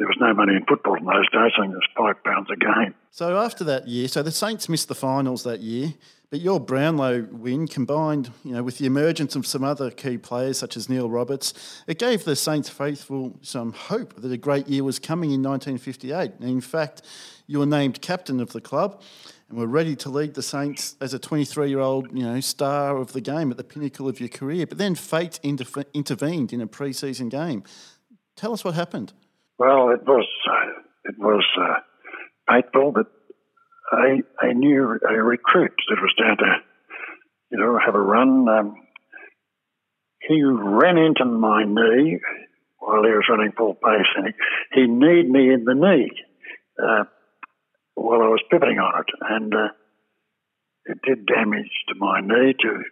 there 0.00 0.08
was 0.08 0.16
no 0.18 0.32
money 0.32 0.56
in 0.56 0.64
football 0.64 0.96
in 0.96 1.04
those 1.04 1.28
days. 1.30 1.52
Think 1.60 1.72
it 1.72 1.76
was 1.76 1.88
five 1.94 2.24
pounds 2.24 2.48
a 2.50 2.56
game. 2.56 2.94
So 3.10 3.36
after 3.36 3.64
that 3.64 3.86
year, 3.86 4.08
so 4.08 4.22
the 4.22 4.32
Saints 4.32 4.66
missed 4.66 4.88
the 4.88 4.94
finals 4.94 5.42
that 5.42 5.60
year, 5.60 5.92
but 6.30 6.40
your 6.40 6.58
Brownlow 6.58 7.28
win 7.30 7.68
combined, 7.68 8.30
you 8.42 8.52
know, 8.52 8.62
with 8.62 8.78
the 8.78 8.86
emergence 8.86 9.36
of 9.36 9.46
some 9.46 9.62
other 9.62 9.90
key 9.90 10.16
players 10.16 10.58
such 10.58 10.74
as 10.78 10.88
Neil 10.88 11.10
Roberts, 11.10 11.82
it 11.86 11.98
gave 11.98 12.24
the 12.24 12.34
Saints 12.34 12.70
faithful 12.70 13.38
some 13.42 13.74
hope 13.74 14.14
that 14.22 14.32
a 14.32 14.38
great 14.38 14.68
year 14.68 14.84
was 14.84 14.98
coming 14.98 15.32
in 15.32 15.42
1958. 15.42 16.32
And 16.40 16.48
in 16.48 16.62
fact, 16.62 17.02
you 17.46 17.58
were 17.58 17.66
named 17.66 18.00
captain 18.00 18.40
of 18.40 18.54
the 18.54 18.60
club 18.62 19.02
and 19.50 19.58
were 19.58 19.66
ready 19.66 19.94
to 19.96 20.08
lead 20.08 20.32
the 20.32 20.42
Saints 20.42 20.96
as 21.02 21.12
a 21.12 21.18
23-year-old, 21.18 22.16
you 22.16 22.24
know, 22.24 22.40
star 22.40 22.96
of 22.96 23.12
the 23.12 23.20
game 23.20 23.50
at 23.50 23.58
the 23.58 23.64
pinnacle 23.64 24.08
of 24.08 24.18
your 24.18 24.30
career. 24.30 24.66
But 24.66 24.78
then 24.78 24.94
fate 24.94 25.38
inter- 25.42 25.84
intervened 25.92 26.54
in 26.54 26.62
a 26.62 26.66
pre-season 26.66 27.28
game. 27.28 27.64
Tell 28.34 28.54
us 28.54 28.64
what 28.64 28.74
happened. 28.74 29.12
Well, 29.60 29.90
it 29.90 30.06
was 30.06 30.26
it 31.04 31.16
was 31.18 31.44
uh, 31.60 31.80
fateful 32.50 32.92
that 32.92 33.08
I 33.92 34.22
I 34.40 34.54
knew 34.54 34.98
a 35.06 35.22
recruit 35.22 35.74
that 35.90 36.00
was 36.00 36.14
down 36.18 36.38
to 36.38 36.56
you 37.52 37.58
know 37.58 37.78
have 37.84 37.94
a 37.94 38.00
run. 38.00 38.48
Um, 38.48 38.74
he 40.26 40.42
ran 40.42 40.96
into 40.96 41.26
my 41.26 41.64
knee 41.64 42.20
while 42.78 43.02
he 43.02 43.10
was 43.10 43.28
running 43.28 43.52
full 43.52 43.74
pace, 43.74 44.08
and 44.16 44.28
he, 44.72 44.80
he 44.80 44.86
kneed 44.86 45.28
me 45.28 45.52
in 45.52 45.64
the 45.64 45.74
knee 45.74 46.10
uh, 46.82 47.04
while 47.96 48.22
I 48.22 48.28
was 48.28 48.42
pivoting 48.50 48.78
on 48.78 49.00
it, 49.00 49.14
and 49.28 49.54
uh, 49.54 49.68
it 50.86 51.00
did 51.06 51.26
damage 51.26 51.70
to 51.88 51.96
my 51.96 52.20
knee 52.22 52.54
to 52.60 52.82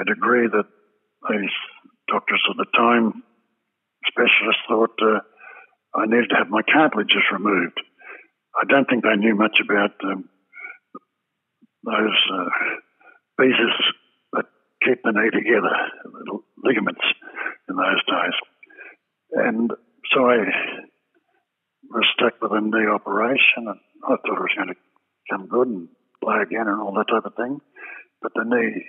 a 0.00 0.04
degree 0.06 0.48
that 0.48 0.66
these 1.30 1.54
doctors 2.08 2.42
at 2.50 2.56
the 2.56 2.66
time, 2.76 3.22
specialists, 4.10 4.62
thought. 4.68 4.98
Uh, 5.00 5.20
I 5.96 6.06
needed 6.06 6.28
to 6.30 6.36
have 6.36 6.50
my 6.50 6.62
cartilages 6.62 7.32
removed. 7.32 7.80
I 8.54 8.64
don't 8.68 8.84
think 8.88 9.02
they 9.02 9.16
knew 9.16 9.34
much 9.34 9.58
about 9.64 9.92
um, 10.04 10.28
those 11.84 12.18
uh, 12.32 12.50
pieces 13.40 13.72
that 14.32 14.46
keep 14.84 15.02
the 15.02 15.12
knee 15.12 15.30
together, 15.32 15.76
the 16.04 16.38
ligaments 16.62 17.04
in 17.68 17.76
those 17.76 18.02
days. 18.06 18.36
And 19.32 19.70
so 20.12 20.20
I 20.28 20.36
was 21.90 22.04
stuck 22.14 22.40
with 22.42 22.52
a 22.52 22.60
knee 22.60 22.88
operation, 22.92 23.68
and 23.68 23.80
I 24.04 24.16
thought 24.16 24.36
it 24.36 24.40
was 24.40 24.56
going 24.56 24.68
to 24.68 24.80
come 25.30 25.48
good 25.48 25.68
and 25.68 25.88
play 26.22 26.42
again 26.42 26.68
and 26.68 26.80
all 26.80 26.94
that 26.94 27.08
type 27.08 27.24
of 27.24 27.36
thing. 27.36 27.60
But 28.20 28.32
the 28.34 28.44
knee 28.44 28.84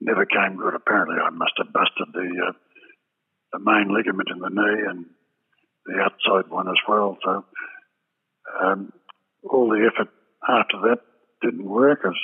never 0.00 0.26
came 0.26 0.56
good. 0.56 0.74
Apparently, 0.74 1.16
I 1.16 1.30
must 1.30 1.52
have 1.58 1.72
busted 1.72 2.08
the 2.12 2.28
uh, 2.48 2.52
the 3.52 3.60
main 3.60 3.88
ligament 3.88 4.28
in 4.30 4.40
the 4.40 4.50
knee 4.52 4.84
and 4.88 5.06
the 5.88 6.00
outside 6.00 6.50
one 6.50 6.68
as 6.68 6.80
well. 6.86 7.18
So 7.24 7.44
um, 8.62 8.92
all 9.42 9.68
the 9.68 9.88
effort 9.88 10.12
after 10.48 10.78
that 10.88 11.00
didn't 11.42 11.64
work 11.64 12.00
as 12.04 12.14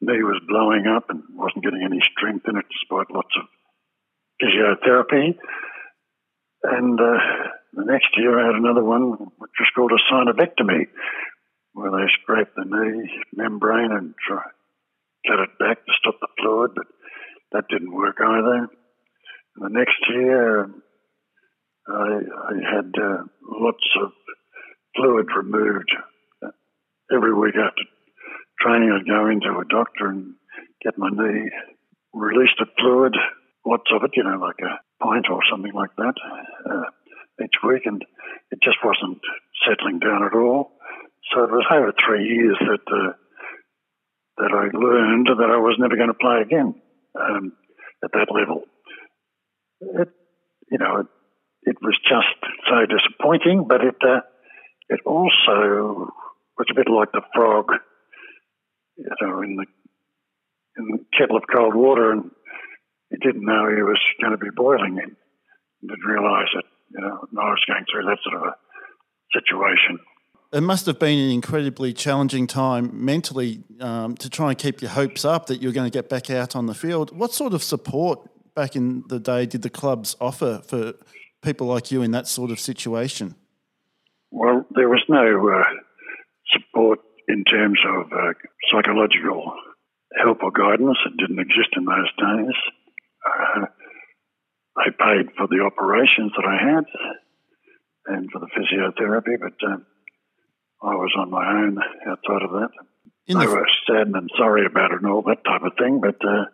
knee 0.00 0.22
was 0.22 0.40
blowing 0.48 0.86
up 0.86 1.10
and 1.10 1.22
wasn't 1.34 1.64
getting 1.64 1.82
any 1.84 2.00
strength 2.16 2.46
in 2.48 2.56
it 2.56 2.66
despite 2.70 3.14
lots 3.14 3.34
of 3.38 3.46
physiotherapy. 4.40 5.38
And 6.62 6.98
uh, 7.00 7.18
the 7.72 7.84
next 7.84 8.16
year 8.16 8.38
I 8.38 8.46
had 8.46 8.54
another 8.54 8.84
one 8.84 9.12
which 9.38 9.58
was 9.58 9.70
called 9.74 9.92
a 9.92 10.02
synovectomy, 10.12 10.86
where 11.72 11.90
they 11.90 12.06
scrape 12.22 12.54
the 12.54 12.64
knee 12.64 13.10
membrane 13.32 13.92
and 13.92 14.14
try 14.26 14.42
cut 15.26 15.38
it 15.38 15.58
back 15.58 15.84
to 15.86 15.92
stop 15.98 16.16
the 16.20 16.28
fluid, 16.38 16.72
but 16.74 16.86
that 17.52 17.68
didn't 17.68 17.94
work 17.94 18.16
either. 18.20 18.68
And 19.56 19.64
the 19.64 19.68
next 19.68 19.98
year 20.10 20.70
I, 21.88 21.92
I 21.92 22.76
had 22.76 22.92
uh, 22.96 23.22
lots 23.42 23.84
of 24.00 24.12
fluid 24.96 25.26
removed 25.36 25.90
every 27.14 27.34
week 27.34 27.54
after 27.56 27.82
training. 28.60 28.92
I'd 28.92 29.08
go 29.08 29.28
into 29.28 29.58
a 29.58 29.64
doctor 29.68 30.06
and 30.08 30.34
get 30.82 30.98
my 30.98 31.08
knee 31.10 31.50
released 32.12 32.60
of 32.60 32.68
fluid, 32.78 33.14
lots 33.66 33.90
of 33.92 34.04
it, 34.04 34.12
you 34.14 34.24
know, 34.24 34.38
like 34.38 34.60
a 34.60 34.80
pint 35.02 35.26
or 35.30 35.40
something 35.50 35.72
like 35.72 35.94
that, 35.96 36.14
uh, 36.70 36.90
each 37.42 37.56
week, 37.66 37.82
and 37.86 38.02
it 38.50 38.58
just 38.62 38.78
wasn't 38.84 39.18
settling 39.66 39.98
down 39.98 40.24
at 40.24 40.36
all. 40.36 40.72
So 41.32 41.44
it 41.44 41.50
was 41.50 41.66
over 41.70 41.92
three 42.04 42.26
years 42.26 42.58
that 42.60 42.92
uh, 42.92 43.12
that 44.38 44.52
I 44.52 44.76
learned 44.76 45.26
that 45.26 45.50
I 45.50 45.58
was 45.58 45.76
never 45.78 45.96
going 45.96 46.08
to 46.08 46.14
play 46.14 46.42
again 46.42 46.74
um, 47.18 47.52
at 48.02 48.10
that 48.12 48.28
level. 48.32 48.62
It, 49.80 50.08
you 50.70 50.78
know, 50.78 51.00
it 51.00 51.06
just 52.12 52.36
so 52.68 52.84
disappointing, 52.84 53.66
but 53.68 53.80
it 53.80 53.96
uh, 54.04 54.20
it 54.88 55.00
also 55.06 56.12
was 56.58 56.68
a 56.70 56.74
bit 56.74 56.88
like 56.88 57.12
the 57.12 57.22
frog, 57.34 57.66
you 58.96 59.08
know, 59.20 59.40
in 59.40 59.56
the 59.56 59.66
in 60.76 60.84
the 60.92 60.98
kettle 61.16 61.36
of 61.36 61.44
cold 61.54 61.74
water, 61.74 62.12
and 62.12 62.30
he 63.10 63.16
didn't 63.16 63.44
know 63.44 63.68
he 63.68 63.82
was 63.82 64.00
going 64.20 64.32
to 64.32 64.38
be 64.38 64.50
boiling. 64.54 64.98
He 65.80 65.86
didn't 65.86 66.04
realise 66.04 66.48
it. 66.54 66.64
You 66.90 67.00
know, 67.00 67.26
I 67.40 67.50
was 67.50 67.64
going 67.66 67.84
through 67.90 68.04
that 68.04 68.18
sort 68.22 68.36
of 68.36 68.48
a 68.48 68.54
situation. 69.32 69.98
It 70.52 70.62
must 70.62 70.84
have 70.84 70.98
been 70.98 71.18
an 71.18 71.30
incredibly 71.30 71.94
challenging 71.94 72.46
time 72.46 72.90
mentally 72.92 73.64
um, 73.80 74.16
to 74.16 74.28
try 74.28 74.50
and 74.50 74.58
keep 74.58 74.82
your 74.82 74.90
hopes 74.90 75.24
up 75.24 75.46
that 75.46 75.62
you're 75.62 75.72
going 75.72 75.90
to 75.90 75.96
get 75.98 76.10
back 76.10 76.28
out 76.28 76.54
on 76.54 76.66
the 76.66 76.74
field. 76.74 77.16
What 77.16 77.32
sort 77.32 77.54
of 77.54 77.62
support 77.62 78.28
back 78.54 78.76
in 78.76 79.04
the 79.08 79.18
day 79.18 79.46
did 79.46 79.62
the 79.62 79.70
clubs 79.70 80.14
offer 80.20 80.60
for 80.66 80.92
people 81.42 81.66
like 81.66 81.90
you 81.90 82.02
in 82.02 82.12
that 82.12 82.26
sort 82.26 82.50
of 82.50 82.58
situation? 82.58 83.34
Well, 84.30 84.64
there 84.74 84.88
was 84.88 85.02
no 85.08 85.48
uh, 85.48 85.64
support 86.52 87.00
in 87.28 87.44
terms 87.44 87.78
of 87.86 88.12
uh, 88.12 88.32
psychological 88.70 89.52
help 90.16 90.42
or 90.42 90.50
guidance. 90.50 90.98
It 91.06 91.18
didn't 91.18 91.40
exist 91.40 91.76
in 91.76 91.84
those 91.84 92.12
days. 92.16 92.56
Uh, 93.26 93.66
they 94.76 94.90
paid 94.90 95.34
for 95.36 95.46
the 95.48 95.60
operations 95.60 96.32
that 96.36 96.46
I 96.46 96.56
had 96.56 96.84
and 98.06 98.30
for 98.30 98.40
the 98.40 98.48
physiotherapy, 98.56 99.38
but 99.38 99.54
uh, 99.68 99.76
I 100.82 100.94
was 100.94 101.12
on 101.18 101.30
my 101.30 101.46
own 101.46 101.78
outside 102.08 102.42
of 102.42 102.50
that. 102.50 102.70
In 103.26 103.38
they 103.38 103.46
the... 103.46 103.52
were 103.52 103.66
sad 103.86 104.08
and 104.08 104.30
sorry 104.36 104.66
about 104.66 104.92
it 104.92 105.02
and 105.02 105.10
all 105.10 105.22
that 105.22 105.44
type 105.44 105.62
of 105.62 105.72
thing, 105.78 106.00
but 106.00 106.16
uh, 106.26 106.46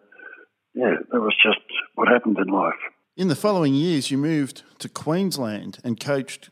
yeah, 0.75 0.97
that 1.11 1.21
was 1.21 1.35
just 1.43 1.65
what 1.95 2.09
happened 2.09 2.39
in 2.39 2.53
life. 2.53 2.75
In 3.19 3.27
the 3.27 3.35
following 3.35 3.75
years, 3.75 4.13
you 4.13 4.17
moved 4.17 4.63
to 4.79 4.89
Queensland 4.89 5.81
and 5.83 5.99
coached 5.99 6.51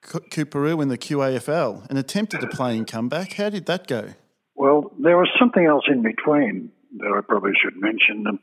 Coorparoo 0.00 0.80
in 0.80 0.86
the 0.86 0.96
QAFL 0.96 1.90
and 1.90 1.98
attempted 1.98 2.44
a 2.44 2.46
playing 2.46 2.84
comeback. 2.84 3.32
How 3.32 3.50
did 3.50 3.66
that 3.66 3.88
go? 3.88 4.14
Well, 4.54 4.92
there 5.02 5.16
was 5.16 5.28
something 5.40 5.66
else 5.66 5.82
in 5.90 6.02
between 6.02 6.70
that 6.98 7.12
I 7.18 7.20
probably 7.26 7.50
should 7.60 7.74
mention. 7.74 8.38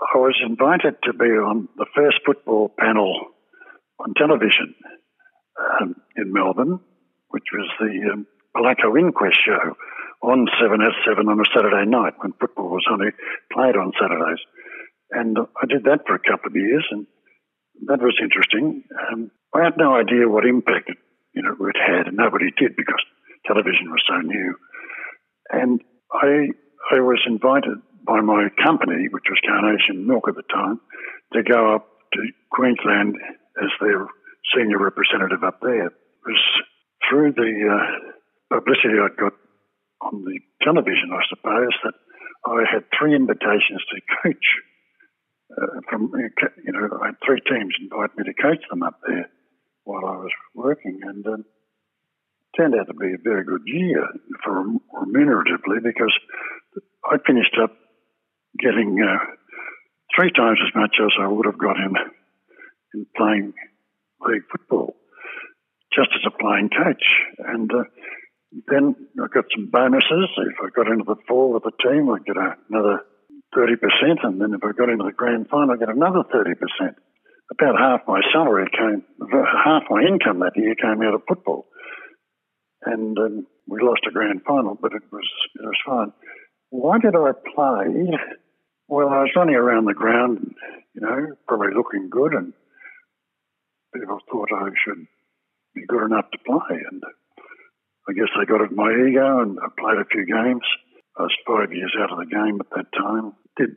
I 0.00 0.18
was 0.18 0.34
invited 0.44 0.96
to 1.04 1.12
be 1.12 1.26
on 1.26 1.68
the 1.76 1.86
first 1.94 2.16
football 2.26 2.74
panel 2.76 3.14
on 4.00 4.12
television 4.14 4.74
um, 5.80 5.94
in 6.16 6.32
Melbourne, 6.32 6.80
which 7.28 7.46
was 7.52 7.70
the 7.78 8.10
um, 8.12 8.26
Inquest 8.98 9.38
show 9.46 9.76
on 10.22 10.48
7S7 10.60 11.28
on 11.30 11.38
a 11.38 11.44
Saturday 11.54 11.88
night 11.88 12.14
when 12.18 12.32
football 12.40 12.70
was 12.70 12.84
only 12.90 13.12
played 13.52 13.76
on 13.76 13.92
Saturdays. 13.94 14.42
And 15.12 15.36
I 15.38 15.66
did 15.66 15.84
that 15.84 16.06
for 16.06 16.14
a 16.14 16.22
couple 16.22 16.48
of 16.48 16.56
years, 16.56 16.86
and 16.90 17.06
that 17.86 18.00
was 18.00 18.18
interesting. 18.22 18.84
Um, 19.10 19.30
I 19.54 19.64
had 19.64 19.76
no 19.76 19.94
idea 19.94 20.28
what 20.28 20.46
impact 20.46 20.90
it, 20.90 20.98
you 21.34 21.42
know, 21.42 21.56
it 21.66 21.76
had, 21.76 22.06
and 22.06 22.16
nobody 22.16 22.50
did 22.56 22.76
because 22.76 23.02
television 23.46 23.90
was 23.90 24.02
so 24.06 24.20
new. 24.20 24.54
And 25.50 25.80
I 26.12 26.54
I 26.92 27.00
was 27.00 27.20
invited 27.26 27.78
by 28.06 28.20
my 28.20 28.48
company, 28.62 29.08
which 29.10 29.24
was 29.28 29.38
Carnation 29.46 30.06
Milk 30.06 30.28
at 30.28 30.34
the 30.34 30.46
time, 30.50 30.80
to 31.34 31.42
go 31.42 31.74
up 31.74 31.86
to 32.14 32.20
Queensland 32.50 33.16
as 33.60 33.70
their 33.80 34.06
senior 34.54 34.78
representative 34.78 35.44
up 35.44 35.60
there. 35.60 35.86
It 35.86 35.92
was 36.26 36.42
through 37.08 37.32
the 37.32 37.52
uh, 37.70 38.56
publicity 38.56 38.98
I 38.98 39.08
got 39.18 39.34
on 40.00 40.24
the 40.24 40.40
television, 40.62 41.12
I 41.12 41.22
suppose, 41.28 41.74
that 41.84 41.94
I 42.46 42.64
had 42.70 42.84
three 42.98 43.14
invitations 43.14 43.84
to 43.90 44.00
coach. 44.22 44.46
Uh, 45.50 45.80
from 45.88 46.12
you 46.14 46.72
know, 46.72 46.88
I 47.02 47.06
had 47.06 47.16
three 47.26 47.40
teams 47.40 47.74
invite 47.80 48.16
me 48.16 48.24
to 48.24 48.42
coach 48.42 48.62
them 48.70 48.82
up 48.82 49.00
there 49.06 49.28
while 49.84 50.06
I 50.06 50.16
was 50.16 50.30
working, 50.54 51.00
and 51.02 51.26
um, 51.26 51.44
turned 52.56 52.74
out 52.74 52.86
to 52.86 52.94
be 52.94 53.14
a 53.14 53.22
very 53.22 53.44
good 53.44 53.62
year 53.66 54.06
for 54.44 54.64
remuneratively 54.94 55.82
because 55.82 56.12
I 57.04 57.16
finished 57.26 57.56
up 57.62 57.72
getting 58.58 58.98
uh, 59.02 59.24
three 60.14 60.30
times 60.30 60.58
as 60.66 60.74
much 60.74 60.96
as 61.00 61.10
I 61.20 61.28
would 61.28 61.46
have 61.46 61.58
got 61.58 61.76
in 61.76 61.94
in 62.94 63.06
playing 63.16 63.52
league 64.26 64.42
football, 64.50 64.94
just 65.94 66.10
as 66.14 66.26
a 66.26 66.38
playing 66.38 66.70
coach. 66.70 67.04
And 67.38 67.70
uh, 67.72 67.84
then 68.68 68.94
I 69.22 69.26
got 69.32 69.44
some 69.54 69.70
bonuses. 69.70 70.28
If 70.36 70.58
I 70.62 70.68
got 70.74 70.90
into 70.90 71.04
the 71.04 71.16
four 71.28 71.52
with 71.52 71.62
the 71.62 71.72
team, 71.82 72.10
I'd 72.10 72.24
get 72.24 72.36
another 72.36 73.00
30%. 73.56 74.22
And 74.22 74.40
then 74.40 74.54
if 74.54 74.60
I 74.62 74.72
got 74.72 74.88
into 74.88 75.04
the 75.04 75.12
grand 75.16 75.48
final, 75.48 75.72
I'd 75.72 75.80
get 75.80 75.88
another 75.88 76.22
30%. 76.32 76.54
About 77.50 77.78
half 77.78 78.00
my 78.06 78.20
salary 78.32 78.68
came, 78.70 79.02
half 79.64 79.82
my 79.90 80.02
income 80.02 80.40
that 80.40 80.52
year 80.54 80.74
came 80.74 81.02
out 81.02 81.14
of 81.14 81.22
football. 81.26 81.66
And 82.84 83.18
um, 83.18 83.46
we 83.66 83.80
lost 83.82 84.06
a 84.08 84.12
grand 84.12 84.42
final, 84.46 84.78
but 84.80 84.92
it 84.92 85.02
was, 85.10 85.28
it 85.56 85.62
was 85.62 85.82
fine. 85.84 86.12
Why 86.70 86.98
did 86.98 87.16
I 87.16 87.32
play? 87.32 88.16
Well, 88.90 89.08
I 89.08 89.22
was 89.22 89.30
running 89.36 89.54
around 89.54 89.84
the 89.86 89.94
ground, 89.94 90.54
you 90.94 91.00
know, 91.00 91.36
probably 91.46 91.74
looking 91.74 92.10
good, 92.10 92.34
and 92.34 92.52
people 93.94 94.18
thought 94.30 94.48
I 94.52 94.70
should 94.84 95.06
be 95.76 95.86
good 95.86 96.06
enough 96.06 96.26
to 96.32 96.38
play. 96.44 96.78
And 96.90 97.02
I 98.08 98.12
guess 98.14 98.34
they 98.34 98.46
got 98.46 98.62
at 98.62 98.72
my 98.72 98.90
ego, 98.90 99.42
and 99.42 99.58
I 99.62 99.68
played 99.78 100.02
a 100.02 100.10
few 100.10 100.26
games. 100.26 100.66
I 101.16 101.22
was 101.22 101.36
five 101.46 101.72
years 101.72 101.94
out 102.02 102.10
of 102.10 102.18
the 102.18 102.34
game 102.34 102.58
at 102.58 102.70
that 102.74 102.90
time. 102.98 103.32
Did 103.56 103.76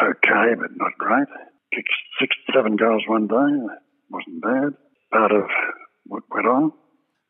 okay, 0.00 0.54
but 0.58 0.70
not 0.76 0.92
great. 0.98 1.28
Kicked 1.74 1.88
six, 2.20 2.36
seven 2.54 2.76
goals 2.76 3.02
one 3.06 3.26
day. 3.26 3.74
Wasn't 4.10 4.42
bad. 4.42 4.74
Part 5.12 5.32
of 5.32 5.44
what 6.06 6.22
went 6.30 6.46
on. 6.46 6.72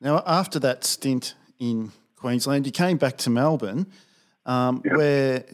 Now, 0.00 0.22
after 0.26 0.58
that 0.60 0.84
stint 0.84 1.34
in 1.58 1.92
Queensland, 2.16 2.66
you 2.66 2.72
came 2.72 2.96
back 2.96 3.16
to 3.18 3.30
Melbourne 3.30 3.86
um, 4.46 4.82
yep. 4.84 4.96
where 4.96 5.44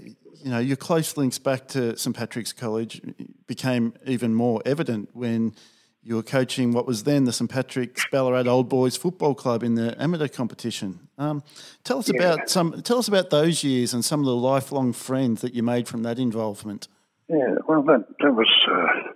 you 0.42 0.50
know 0.50 0.58
your 0.58 0.76
close 0.76 1.16
links 1.16 1.38
back 1.38 1.68
to 1.68 1.96
St 1.96 2.16
Patrick's 2.16 2.52
College 2.52 3.00
became 3.46 3.94
even 4.06 4.34
more 4.34 4.62
evident 4.64 5.10
when 5.12 5.54
you 6.02 6.16
were 6.16 6.22
coaching 6.22 6.72
what 6.72 6.86
was 6.86 7.04
then 7.04 7.24
the 7.24 7.32
St 7.32 7.50
Patrick's 7.50 8.04
Ballarat 8.10 8.46
Old 8.46 8.68
Boys 8.68 8.96
Football 8.96 9.34
Club 9.34 9.62
in 9.62 9.74
the 9.74 10.00
amateur 10.00 10.28
competition. 10.28 11.08
Um, 11.18 11.42
tell 11.84 11.98
us 11.98 12.10
yeah. 12.12 12.20
about 12.22 12.50
some. 12.50 12.82
Tell 12.82 12.98
us 12.98 13.08
about 13.08 13.30
those 13.30 13.62
years 13.62 13.92
and 13.92 14.04
some 14.04 14.20
of 14.20 14.26
the 14.26 14.36
lifelong 14.36 14.92
friends 14.92 15.42
that 15.42 15.54
you 15.54 15.62
made 15.62 15.88
from 15.88 16.02
that 16.04 16.18
involvement. 16.18 16.88
Yeah, 17.28 17.56
well, 17.68 17.82
that 17.82 18.06
that 18.20 18.32
was 18.32 18.48
uh, 18.70 19.12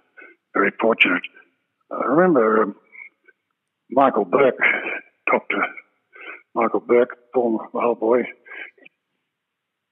very 0.53 0.73
fortunate. 0.81 1.23
I 1.91 2.05
remember 2.05 2.63
um, 2.63 2.77
Michael 3.91 4.25
Burke, 4.25 4.59
Doctor 5.31 5.65
Michael 6.55 6.81
Burke, 6.81 7.17
former 7.33 7.65
old 7.75 8.01
boy 8.01 8.25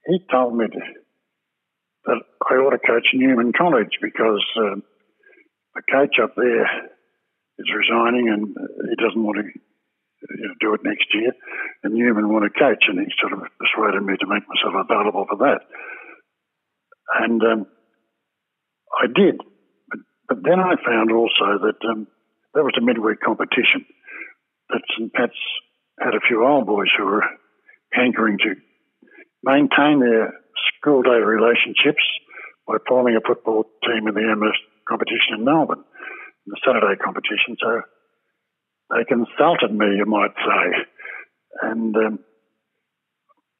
he 0.05 0.19
told 0.29 0.57
me 0.57 0.65
that 2.05 2.17
I 2.49 2.53
ought 2.55 2.71
to 2.71 2.79
coach 2.79 3.07
Newman 3.13 3.53
College 3.57 3.99
because 4.01 4.43
uh, 4.57 4.75
the 5.75 5.81
coach 5.89 6.15
up 6.21 6.35
there 6.35 6.65
is 7.59 7.67
resigning 7.69 8.29
and 8.29 8.55
he 8.89 8.95
doesn't 8.95 9.23
want 9.23 9.37
to 9.37 9.45
you 10.29 10.47
know, 10.47 10.55
do 10.59 10.73
it 10.73 10.81
next 10.83 11.07
year. 11.13 11.33
And 11.83 11.93
Newman 11.93 12.29
wanted 12.29 12.53
to 12.53 12.59
coach, 12.59 12.85
and 12.87 12.99
he 12.99 13.11
sort 13.19 13.33
of 13.33 13.43
persuaded 13.59 14.03
me 14.03 14.15
to 14.19 14.27
make 14.27 14.43
myself 14.47 14.73
available 14.73 15.25
for 15.27 15.37
that. 15.43 15.61
And 17.19 17.41
um, 17.43 17.67
I 18.93 19.07
did. 19.07 19.37
But, 19.89 19.99
but, 20.29 20.37
then 20.43 20.59
I 20.59 20.75
found 20.85 21.11
also 21.11 21.59
that 21.67 21.79
um, 21.89 22.07
that 22.53 22.63
was 22.63 22.73
a 22.77 22.85
midweek 22.85 23.19
competition, 23.19 23.85
that 24.69 24.81
St. 24.95 25.11
Pat's 25.13 25.37
had 25.99 26.15
a 26.15 26.25
few 26.25 26.45
old 26.45 26.65
boys 26.65 26.89
who 26.97 27.05
were 27.05 27.23
hankering 27.91 28.37
to 28.39 28.55
maintain 29.43 29.99
their 29.99 30.33
school 30.77 31.01
day 31.01 31.19
relationships 31.19 32.03
by 32.65 32.77
forming 32.87 33.17
a 33.17 33.27
football 33.27 33.65
team 33.83 34.07
in 34.07 34.13
the 34.13 34.35
MS 34.35 34.57
competition 34.87 35.39
in 35.39 35.45
Melbourne, 35.45 35.83
the 36.45 36.57
Saturday 36.65 36.99
competition. 37.03 37.57
So 37.59 37.81
they 38.91 39.05
consulted 39.05 39.71
me, 39.71 39.97
you 39.97 40.05
might 40.05 40.35
say, 40.37 40.63
and 41.61 41.95
um, 41.95 42.19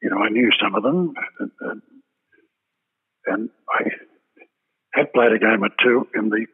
you 0.02 0.10
know 0.10 0.18
I 0.18 0.30
knew 0.30 0.50
some 0.62 0.76
of 0.76 0.84
them, 0.84 1.14
and, 1.40 1.82
and, 3.26 3.50
I 3.70 3.84
had 4.94 5.14
played 5.14 5.32
a 5.32 5.40
game 5.40 5.64
or 5.64 5.70
two 5.82 6.08
in 6.14 6.30
the 6.30 6.46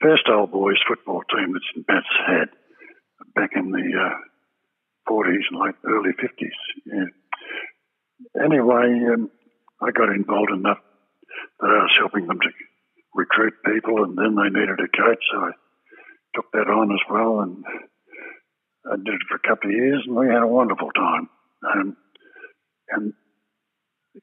first 0.00 0.22
old 0.30 0.52
boys 0.52 0.78
football 0.88 1.22
team 1.28 1.52
that 1.52 1.60
St 1.74 1.86
Pat's 1.86 2.06
had 2.26 2.48
back 3.34 3.50
in 3.56 3.70
the 3.72 3.84
uh, 3.98 5.12
40s 5.12 5.44
and 5.50 5.60
late 5.60 5.74
early 5.84 6.12
50s. 6.12 6.58
Yeah 6.86 7.04
anyway, 8.40 9.00
um, 9.12 9.30
I 9.80 9.90
got 9.90 10.10
involved 10.10 10.52
enough 10.52 10.78
that 11.60 11.70
I 11.70 11.82
was 11.82 11.96
helping 11.98 12.26
them 12.26 12.38
to 12.40 12.48
recruit 13.14 13.54
people, 13.64 14.04
and 14.04 14.16
then 14.18 14.34
they 14.34 14.50
needed 14.50 14.80
a 14.80 14.96
coach, 14.96 15.22
so 15.32 15.38
I 15.38 15.50
took 16.34 16.50
that 16.52 16.68
on 16.68 16.92
as 16.92 17.04
well, 17.08 17.40
and 17.40 17.64
I 18.90 18.96
did 18.96 19.14
it 19.14 19.26
for 19.28 19.36
a 19.36 19.48
couple 19.48 19.70
of 19.70 19.76
years, 19.76 20.02
and 20.06 20.16
we 20.16 20.26
had 20.26 20.42
a 20.42 20.46
wonderful 20.46 20.90
time. 20.92 21.28
And 21.62 21.96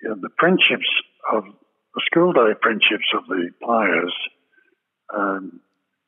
you 0.01 0.09
know, 0.09 0.15
the 0.21 0.29
friendships 0.39 0.87
of 1.33 1.43
the 1.43 2.01
school 2.05 2.33
day 2.33 2.55
friendships 2.61 3.07
of 3.15 3.25
the 3.27 3.49
players 3.61 4.13
um, 5.13 5.59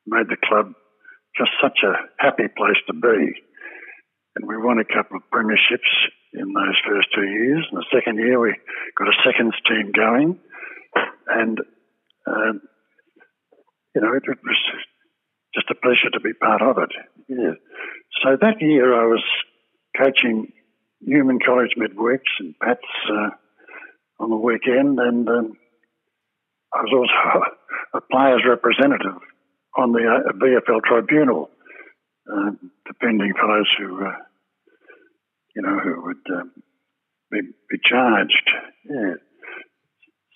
made 0.06 0.28
the 0.28 0.40
club 0.42 0.72
just 1.36 1.50
such 1.62 1.78
a 1.84 1.94
happy 2.18 2.48
place 2.56 2.78
to 2.86 2.94
be. 2.94 3.34
And 4.36 4.48
we 4.48 4.56
won 4.56 4.78
a 4.78 4.84
couple 4.84 5.16
of 5.16 5.30
premierships 5.32 5.90
in 6.32 6.52
those 6.52 6.78
first 6.88 7.08
two 7.14 7.26
years. 7.26 7.66
In 7.70 7.78
the 7.78 7.86
second 7.92 8.18
year, 8.18 8.40
we 8.40 8.54
got 8.98 9.08
a 9.08 9.22
seconds 9.24 9.54
team 9.68 9.92
going, 9.92 10.38
and 11.28 11.58
um, 12.26 12.60
you 13.94 14.00
know, 14.00 14.12
it, 14.14 14.22
was 14.26 14.60
just 15.54 15.70
a 15.70 15.74
pleasure 15.74 16.10
to 16.12 16.20
be 16.20 16.32
part 16.34 16.62
of 16.62 16.78
it. 16.78 16.90
Yeah. 17.28 17.54
So 18.22 18.36
that 18.40 18.60
year, 18.60 18.94
I 18.94 19.06
was 19.06 19.22
coaching 19.96 20.52
Newman 21.00 21.38
College 21.44 21.74
midweeks 21.78 22.32
and 22.40 22.54
Pat's 22.58 22.80
uh, 23.10 23.30
on 24.18 24.30
the 24.30 24.36
weekend, 24.36 24.98
and 24.98 25.28
um, 25.28 25.52
I 26.72 26.82
was 26.82 26.92
also 26.92 27.44
a 27.94 28.00
players' 28.10 28.44
representative 28.48 29.20
on 29.76 29.92
the 29.92 30.00
uh, 30.00 30.32
VFL 30.32 30.82
tribunal, 30.84 31.50
uh, 32.30 32.50
defending 32.86 33.32
fellows 33.38 33.68
who 33.78 34.04
uh, 34.04 34.12
you 35.54 35.62
know, 35.62 35.78
who 35.78 36.02
would 36.02 36.40
um, 36.40 36.52
be, 37.30 37.40
be 37.70 37.78
charged. 37.88 38.50
Yeah. 38.88 39.14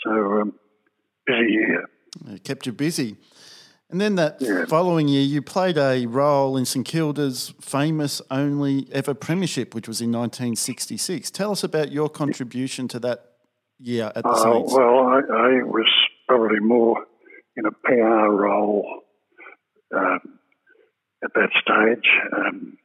So 0.05 0.11
um, 0.11 0.53
busy 1.27 1.53
year. 1.53 1.85
It 2.29 2.45
kept 2.45 2.67
you 2.67 2.73
busy. 2.73 3.17
And 3.91 4.01
then 4.01 4.17
that 4.17 4.37
yeah. 4.41 4.67
following 4.67 5.09
year, 5.09 5.23
you 5.23 5.41
played 5.41 5.79
a 5.79 6.05
role 6.07 6.57
in 6.59 6.67
St 6.67 6.85
Kilda's 6.85 7.55
famous 7.61 8.21
only 8.31 8.87
ever 8.93 9.15
premiership, 9.15 9.75
which 9.75 9.89
was 9.89 10.01
in 10.01 10.13
1966. 10.13 11.31
Tell 11.31 11.53
us 11.53 11.65
about 11.65 11.91
your 11.91 12.11
contribution 12.11 12.87
to 12.89 13.01
that 13.01 13.33
year 13.79 14.13
at 14.15 14.23
the 14.25 14.29
uh, 14.29 14.43
Saints. 14.43 14.75
Well, 14.75 15.07
I, 15.07 15.21
I, 15.21 15.63
was 15.65 15.91
probably 16.27 16.61
more 16.61 17.07
in 17.57 17.65
a 17.65 17.71
PR 17.71 18.31
role 18.31 19.05
um, 19.97 20.39
at 21.25 21.31
that 21.35 21.51
stage. 21.63 22.11
Um, 22.37 22.79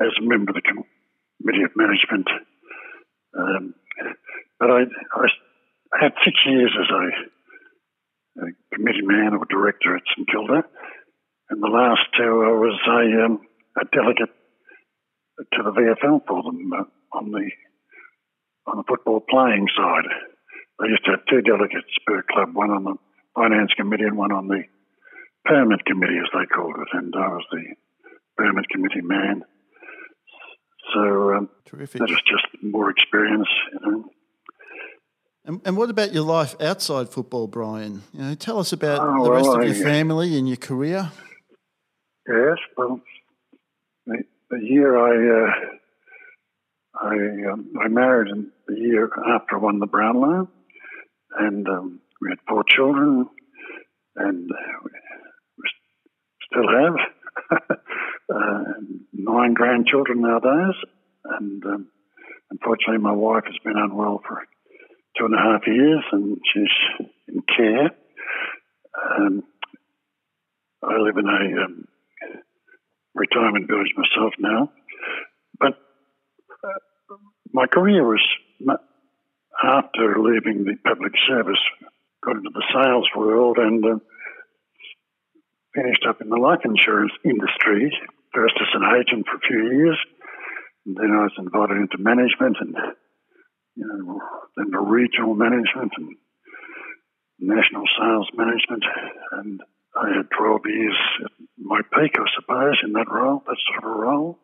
as 0.00 0.16
a 0.18 0.24
member 0.24 0.50
of 0.50 0.56
the 0.56 0.62
committee 0.64 1.62
of 1.62 1.76
management. 1.76 2.26
Um, 3.36 3.74
but 4.58 4.70
I, 4.70 4.80
I, 5.14 5.26
had 6.00 6.12
six 6.24 6.36
years 6.46 6.72
as 6.72 6.88
a 6.88 7.04
a 8.40 8.74
committee 8.74 9.04
man 9.04 9.34
or 9.34 9.44
director 9.46 9.96
at 9.96 10.02
St 10.16 10.28
Kilda. 10.28 10.64
And 11.50 11.62
the 11.62 11.68
last 11.68 12.02
two, 12.16 12.44
I 12.46 12.54
was 12.54 12.78
a, 12.86 13.24
um, 13.24 13.40
a 13.76 13.84
delegate 13.94 14.34
to 15.52 15.62
the 15.62 15.72
VFL 15.72 16.20
for 16.26 16.42
them 16.42 16.70
uh, 16.72 16.84
on 17.16 17.30
the 17.30 17.50
on 18.66 18.76
the 18.76 18.84
football 18.86 19.20
playing 19.28 19.66
side. 19.76 20.06
They 20.78 20.88
used 20.88 21.04
to 21.06 21.12
have 21.12 21.26
two 21.28 21.42
delegates 21.42 21.90
per 22.06 22.22
club, 22.30 22.54
one 22.54 22.70
on 22.70 22.84
the 22.84 22.94
finance 23.34 23.72
committee 23.76 24.04
and 24.04 24.16
one 24.16 24.32
on 24.32 24.48
the 24.48 24.62
permit 25.44 25.84
committee, 25.86 26.18
as 26.20 26.30
they 26.32 26.46
called 26.46 26.76
it. 26.78 26.88
And 26.92 27.12
I 27.16 27.28
was 27.28 27.44
the 27.50 27.64
permit 28.36 28.68
committee 28.68 29.02
man. 29.02 29.42
So 30.94 31.34
um, 31.34 31.48
that 31.70 32.10
was 32.10 32.22
just 32.26 32.46
more 32.62 32.90
experience, 32.90 33.48
you 33.72 33.80
know. 33.90 34.04
And, 35.44 35.60
and, 35.64 35.76
what 35.76 35.88
about 35.88 36.12
your 36.12 36.24
life 36.24 36.54
outside 36.60 37.08
football, 37.08 37.46
Brian? 37.46 38.02
You 38.12 38.20
know, 38.20 38.34
tell 38.34 38.58
us 38.58 38.72
about 38.72 39.00
oh, 39.00 39.24
the 39.24 39.30
rest 39.30 39.48
well, 39.48 39.58
of 39.60 39.64
your 39.64 39.74
family 39.74 40.36
and 40.36 40.46
your 40.46 40.58
career. 40.58 41.10
Yes, 42.28 42.58
well, 42.76 43.00
the, 44.06 44.18
the 44.50 44.58
year 44.58 44.98
I 44.98 45.46
uh, 45.46 45.52
I 47.00 47.52
um, 47.52 47.72
I 47.82 47.88
married 47.88 48.30
in 48.30 48.50
the 48.68 48.76
year 48.76 49.10
after 49.34 49.56
I 49.56 49.58
won 49.58 49.78
the 49.78 49.86
Brownlow, 49.86 50.48
and 51.38 51.66
um, 51.68 52.00
we 52.20 52.28
had 52.28 52.38
four 52.46 52.62
children, 52.68 53.26
and 54.16 54.50
we 54.84 55.70
still 56.50 56.68
have 56.68 57.58
uh, 58.34 58.62
nine 59.14 59.54
grandchildren 59.54 60.20
nowadays. 60.20 60.76
And 61.24 61.64
um, 61.64 61.88
unfortunately, 62.50 62.98
my 62.98 63.12
wife 63.12 63.44
has 63.46 63.56
been 63.64 63.78
unwell 63.78 64.20
for 64.26 64.42
two 65.18 65.26
and 65.26 65.34
a 65.34 65.38
half 65.38 65.66
years, 65.66 66.04
and 66.12 66.38
she's 66.52 67.06
in 67.28 67.42
care. 67.42 67.90
Um, 69.18 69.42
I 70.82 70.96
live 70.98 71.16
in 71.16 71.26
a 71.26 71.64
um, 71.64 71.84
retirement 73.14 73.68
village 73.68 73.92
myself 73.96 74.34
now, 74.38 74.72
but 75.58 75.74
uh, 76.64 77.16
my 77.52 77.66
career 77.66 78.06
was 78.06 78.22
after 79.62 80.16
leaving 80.18 80.64
the 80.64 80.76
public 80.84 81.12
service, 81.28 81.60
got 82.24 82.36
into 82.36 82.50
the 82.52 82.64
sales 82.72 83.08
world 83.14 83.58
and 83.58 83.84
uh, 83.84 83.98
finished 85.74 86.04
up 86.08 86.20
in 86.20 86.28
the 86.28 86.36
life 86.36 86.60
insurance 86.64 87.12
industry. 87.24 87.92
First 88.32 88.54
as 88.60 88.68
an 88.74 88.86
agent 88.94 89.26
for 89.26 89.36
a 89.36 89.46
few 89.46 89.76
years, 89.76 89.98
and 90.86 90.96
then 90.96 91.10
I 91.10 91.24
was 91.24 91.34
invited 91.36 91.76
into 91.76 91.98
management 91.98 92.56
and 92.60 92.76
you 93.76 93.86
know, 93.86 94.20
then 94.56 94.70
the 94.70 94.78
regional 94.78 95.34
management 95.34 95.92
and 95.96 96.16
national 97.38 97.84
sales 97.98 98.28
management. 98.34 98.84
And 99.32 99.60
I 99.96 100.08
had 100.16 100.26
12 100.38 100.60
years 100.66 100.96
at 101.24 101.32
my 101.58 101.80
peak, 101.92 102.12
I 102.14 102.24
suppose, 102.38 102.78
in 102.84 102.92
that 102.92 103.10
role, 103.10 103.42
that 103.46 103.56
sort 103.68 103.84
of 103.84 103.90
a 103.90 104.00
role. 104.00 104.38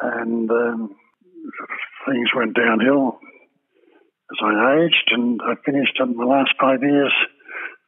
And 0.00 0.50
um, 0.50 0.96
things 2.06 2.28
went 2.36 2.54
downhill 2.54 3.18
as 4.30 4.38
I 4.44 4.84
aged, 4.84 5.08
and 5.10 5.40
I 5.42 5.54
finished 5.64 5.98
in 6.00 6.16
the 6.16 6.24
last 6.24 6.52
five 6.60 6.82
years 6.82 7.12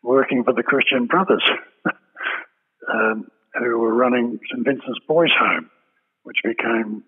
working 0.03 0.43
for 0.43 0.55
the 0.55 0.63
Christian 0.63 1.07
Brothers, 1.07 1.45
um, 2.93 3.27
who 3.55 3.79
were 3.79 3.93
running 3.93 4.39
St 4.51 4.65
Vincent's 4.65 5.01
Boys 5.07 5.31
Home, 5.39 5.69
which 6.23 6.39
became 6.43 7.05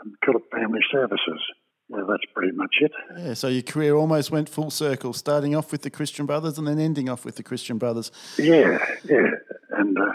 um, 0.00 0.40
Family 0.52 0.80
Services. 0.92 1.42
Yeah, 1.90 2.04
that's 2.08 2.24
pretty 2.34 2.52
much 2.56 2.76
it. 2.80 2.92
Yeah, 3.18 3.34
so 3.34 3.48
your 3.48 3.62
career 3.62 3.96
almost 3.96 4.30
went 4.30 4.48
full 4.48 4.70
circle, 4.70 5.12
starting 5.12 5.56
off 5.56 5.72
with 5.72 5.82
the 5.82 5.90
Christian 5.90 6.24
Brothers 6.24 6.56
and 6.56 6.66
then 6.66 6.78
ending 6.78 7.08
off 7.08 7.24
with 7.24 7.36
the 7.36 7.42
Christian 7.42 7.78
Brothers. 7.78 8.12
Yeah, 8.38 8.78
yeah, 9.04 9.30
and 9.70 9.98
uh, 9.98 10.12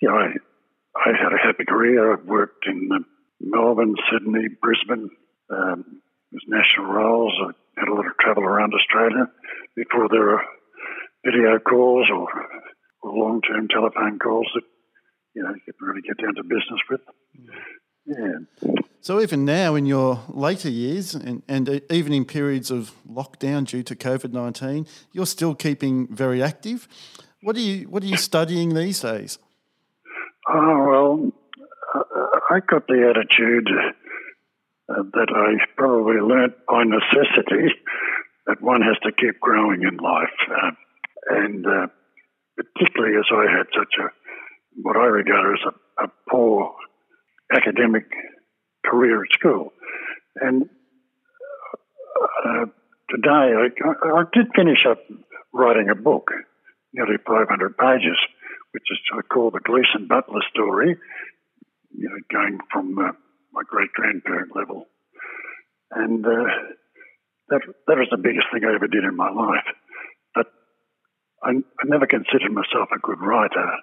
you 0.00 0.08
know, 0.08 0.16
I 0.16 0.34
I 0.96 1.10
had 1.10 1.32
a 1.32 1.38
happy 1.42 1.64
career. 1.64 2.12
I've 2.12 2.26
worked 2.26 2.66
in 2.66 2.88
uh, 2.92 2.98
Melbourne, 3.40 3.94
Sydney, 4.10 4.48
Brisbane. 4.60 5.08
Um, 5.50 6.02
was 6.32 6.42
national 6.48 6.92
roles. 6.92 7.34
I 7.40 7.80
had 7.80 7.88
a 7.88 7.94
lot 7.94 8.06
of 8.06 8.16
travel 8.18 8.44
around 8.44 8.72
Australia 8.74 9.28
before 9.76 10.08
there 10.08 10.20
were 10.20 10.42
video 11.24 11.58
calls 11.58 12.08
or, 12.10 12.26
or 13.02 13.12
long-term 13.12 13.68
telephone 13.68 14.18
calls 14.18 14.48
that 14.54 14.64
you 15.34 15.42
know 15.42 15.50
you 15.50 15.60
could 15.64 15.74
really 15.80 16.02
get 16.02 16.18
down 16.18 16.34
to 16.34 16.42
business 16.42 16.80
with. 16.90 17.00
Yeah. 18.06 18.81
So 19.02 19.20
even 19.20 19.44
now, 19.44 19.74
in 19.74 19.84
your 19.84 20.20
later 20.28 20.70
years, 20.70 21.16
and, 21.16 21.42
and 21.48 21.82
even 21.90 22.12
in 22.12 22.24
periods 22.24 22.70
of 22.70 22.92
lockdown 23.10 23.66
due 23.66 23.82
to 23.82 23.96
COVID 23.96 24.32
nineteen, 24.32 24.86
you're 25.10 25.26
still 25.26 25.56
keeping 25.56 26.06
very 26.06 26.40
active. 26.40 26.86
What 27.42 27.56
are 27.56 27.60
you 27.60 27.88
What 27.88 28.04
are 28.04 28.06
you 28.06 28.16
studying 28.16 28.74
these 28.74 29.00
days? 29.00 29.38
Oh 30.48 30.86
well, 30.88 31.32
I 32.48 32.60
got 32.60 32.86
the 32.86 33.10
attitude 33.10 33.68
uh, 34.88 35.02
that 35.14 35.28
I 35.34 35.64
probably 35.76 36.20
learnt 36.20 36.54
by 36.68 36.84
necessity 36.84 37.74
that 38.46 38.62
one 38.62 38.82
has 38.82 38.96
to 39.02 39.10
keep 39.10 39.40
growing 39.40 39.82
in 39.82 39.96
life. 39.96 40.28
Uh, 40.48 40.70
and 41.28 41.66
uh, 41.66 41.86
particularly 42.56 43.16
as 43.16 43.26
I 43.32 43.50
had 43.50 43.66
such 43.76 43.94
a, 43.98 44.10
what 44.80 44.96
I 44.96 45.06
regard 45.06 45.58
as 45.58 45.72
a, 45.98 46.04
a 46.04 46.08
poor 46.28 46.72
academic 47.52 48.04
career 48.84 49.22
at 49.22 49.32
school. 49.32 49.72
And 50.36 50.68
uh, 52.46 52.66
today 53.10 53.28
I, 53.28 53.68
I, 53.84 54.22
did 54.32 54.46
finish 54.54 54.86
up 54.88 54.98
writing 55.52 55.88
a 55.90 55.94
book, 55.94 56.30
nearly 56.92 57.16
500 57.26 57.76
pages, 57.76 58.18
which 58.72 58.84
is 58.90 58.98
I 59.12 59.22
call 59.22 59.50
the 59.50 59.60
Gleeson 59.60 60.08
Butler 60.08 60.40
story, 60.50 60.96
you 61.96 62.08
know, 62.08 62.16
going 62.32 62.58
from 62.72 62.98
uh, 62.98 63.12
my 63.52 63.62
great 63.66 63.92
grandparent 63.92 64.56
level. 64.56 64.86
And 65.90 66.24
uh, 66.24 66.48
that, 67.48 67.60
that 67.86 67.98
was 67.98 68.08
the 68.10 68.16
biggest 68.16 68.46
thing 68.52 68.64
I 68.64 68.74
ever 68.74 68.88
did 68.88 69.04
in 69.04 69.16
my 69.16 69.30
life. 69.30 69.68
But 70.34 70.46
I, 71.42 71.50
I 71.50 71.84
never 71.84 72.06
considered 72.06 72.52
myself 72.52 72.88
a 72.94 72.98
good 72.98 73.20
writer. 73.20 73.76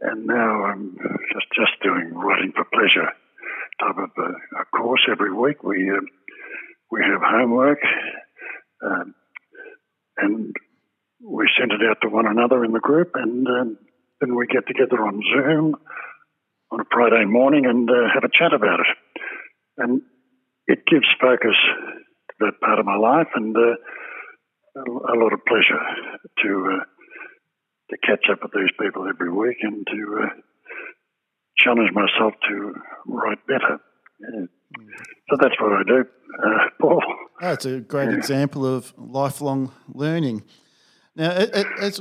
And 0.00 0.26
now 0.26 0.64
I'm 0.64 0.96
just, 1.34 1.46
just 1.54 1.82
doing 1.82 2.14
writing 2.14 2.52
for 2.56 2.64
pleasure 2.64 3.12
type 3.80 3.96
of 3.98 4.10
a, 4.16 4.60
a 4.60 4.64
course 4.76 5.06
every 5.10 5.32
week. 5.32 5.62
We, 5.62 5.90
uh, 5.90 6.04
we 6.90 7.00
have 7.02 7.20
homework 7.22 7.78
um, 8.84 9.14
and 10.16 10.54
we 11.22 11.48
send 11.58 11.72
it 11.72 11.80
out 11.88 11.98
to 12.02 12.08
one 12.08 12.26
another 12.26 12.64
in 12.64 12.72
the 12.72 12.80
group 12.80 13.12
and 13.14 13.46
um, 13.46 13.78
then 14.20 14.36
we 14.36 14.46
get 14.46 14.66
together 14.66 15.02
on 15.02 15.22
Zoom 15.22 15.76
on 16.70 16.80
a 16.80 16.84
Friday 16.92 17.24
morning 17.24 17.66
and 17.66 17.88
uh, 17.88 18.12
have 18.14 18.24
a 18.24 18.32
chat 18.32 18.52
about 18.52 18.80
it. 18.80 18.86
And 19.78 20.02
it 20.66 20.80
gives 20.86 21.06
focus 21.20 21.56
to 22.30 22.34
that 22.40 22.60
part 22.60 22.78
of 22.78 22.86
my 22.86 22.96
life 22.96 23.28
and 23.34 23.56
uh, 23.56 23.76
a 24.76 25.16
lot 25.18 25.32
of 25.32 25.40
pleasure 25.46 25.82
to 26.44 26.78
uh, 26.78 26.84
to 27.90 27.96
catch 28.06 28.30
up 28.30 28.38
with 28.42 28.52
these 28.54 28.70
people 28.78 29.08
every 29.08 29.32
week 29.32 29.58
and 29.62 29.84
to 29.86 30.22
uh, 30.22 30.28
challenge 31.60 31.90
myself 31.92 32.34
to 32.48 32.74
write 33.06 33.46
better. 33.46 33.80
Yeah. 34.20 34.46
So 35.28 35.36
that's 35.40 35.54
what 35.60 35.72
I 35.72 35.82
do, 35.86 36.04
uh, 36.44 36.68
Paul. 36.80 37.02
That's 37.40 37.64
a 37.64 37.80
great 37.80 38.10
yeah. 38.10 38.16
example 38.16 38.66
of 38.66 38.92
lifelong 38.96 39.72
learning. 39.94 40.42
Now, 41.16 41.30
as 41.30 42.00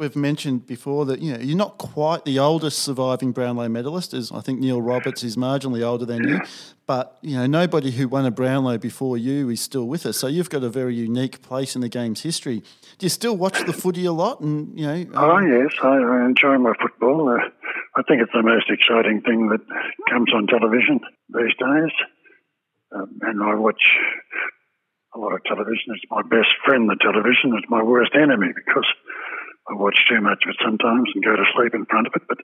we've 0.00 0.16
mentioned 0.16 0.66
before 0.66 1.04
that 1.04 1.20
you 1.20 1.30
know 1.30 1.38
you're 1.38 1.56
not 1.56 1.76
quite 1.76 2.24
the 2.24 2.38
oldest 2.38 2.78
surviving 2.78 3.32
Brownlow 3.32 3.68
medalist. 3.68 4.14
As 4.14 4.32
I 4.32 4.40
think 4.40 4.58
Neil 4.58 4.80
Roberts 4.80 5.22
is 5.22 5.36
marginally 5.36 5.82
older 5.82 6.06
than 6.06 6.26
you, 6.26 6.40
but 6.86 7.18
you 7.20 7.36
know 7.36 7.46
nobody 7.46 7.90
who 7.90 8.08
won 8.08 8.24
a 8.24 8.30
Brownlow 8.30 8.78
before 8.78 9.18
you 9.18 9.50
is 9.50 9.60
still 9.60 9.86
with 9.86 10.06
us. 10.06 10.16
So 10.16 10.26
you've 10.26 10.50
got 10.50 10.64
a 10.64 10.70
very 10.70 10.94
unique 10.94 11.42
place 11.42 11.74
in 11.74 11.82
the 11.82 11.88
game's 11.88 12.22
history. 12.22 12.60
Do 12.98 13.06
you 13.06 13.10
still 13.10 13.36
watch 13.36 13.64
the 13.66 13.72
footy 13.72 14.06
a 14.06 14.12
lot? 14.12 14.40
And 14.40 14.78
you 14.78 14.86
know, 14.86 15.06
oh 15.14 15.36
um, 15.36 15.46
yes, 15.46 15.72
I, 15.82 15.88
I, 15.88 16.24
enjoy 16.24 16.56
my 16.56 16.72
football. 16.80 17.28
Uh, 17.28 17.50
I 17.96 18.02
think 18.06 18.22
it's 18.22 18.32
the 18.32 18.42
most 18.42 18.70
exciting 18.70 19.20
thing 19.22 19.48
that 19.48 19.60
comes 20.08 20.32
on 20.32 20.46
television 20.46 21.00
these 21.28 21.54
days, 21.58 21.94
um, 22.94 23.18
and 23.22 23.42
I 23.42 23.54
watch 23.54 23.82
a 25.14 25.18
lot 25.18 25.34
of 25.34 25.42
television. 25.44 25.94
It's 25.94 26.06
my 26.10 26.22
best 26.22 26.54
friend. 26.64 26.88
The 26.88 26.96
television 27.00 27.56
It's 27.58 27.68
my 27.68 27.82
worst 27.82 28.12
enemy 28.14 28.52
because 28.54 28.86
I 29.68 29.74
watch 29.74 29.98
too 30.08 30.20
much 30.20 30.42
of 30.46 30.50
it 30.50 30.56
sometimes 30.62 31.10
and 31.14 31.24
go 31.24 31.34
to 31.34 31.44
sleep 31.56 31.74
in 31.74 31.84
front 31.86 32.06
of 32.06 32.12
it. 32.14 32.22
But 32.28 32.38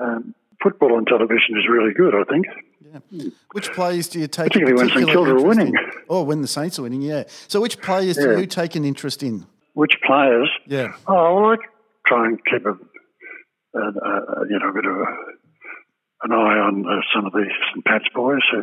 um, 0.00 0.34
football 0.62 0.94
on 0.94 1.04
television 1.04 1.56
is 1.56 1.68
really 1.68 1.94
good, 1.94 2.14
I 2.14 2.24
think. 2.24 2.46
Yeah. 3.10 3.30
Which 3.52 3.72
players 3.72 4.08
do 4.08 4.20
you 4.20 4.28
take? 4.28 4.52
Particularly 4.52 4.76
when 4.76 4.88
St 4.90 5.08
Kilda 5.08 5.32
are 5.32 5.42
winning. 5.42 5.68
In? 5.68 5.90
Oh, 6.08 6.22
when 6.22 6.42
the 6.42 6.48
Saints 6.48 6.78
are 6.78 6.82
winning, 6.82 7.02
yeah. 7.02 7.24
So 7.48 7.60
which 7.60 7.80
players 7.80 8.16
yeah. 8.16 8.34
do 8.34 8.40
you 8.40 8.46
take 8.46 8.76
an 8.76 8.84
interest 8.84 9.22
in? 9.22 9.46
Which 9.74 9.96
players? 10.06 10.50
Yeah. 10.66 10.94
Oh, 11.06 11.34
well, 11.34 11.52
I 11.52 11.56
try 12.06 12.26
and 12.26 12.38
keep 12.44 12.64
a, 12.64 12.78
a, 13.76 13.88
a 13.88 14.46
you 14.48 14.58
know, 14.58 14.70
a 14.70 14.72
bit 14.72 14.86
of 14.86 14.96
a, 14.96 15.06
an 16.22 16.32
eye 16.32 16.58
on 16.58 16.84
uh, 16.86 17.00
some 17.14 17.26
of 17.26 17.32
the 17.32 17.44
St 17.70 17.84
Pat's 17.84 18.08
boys 18.14 18.42
who, 18.50 18.62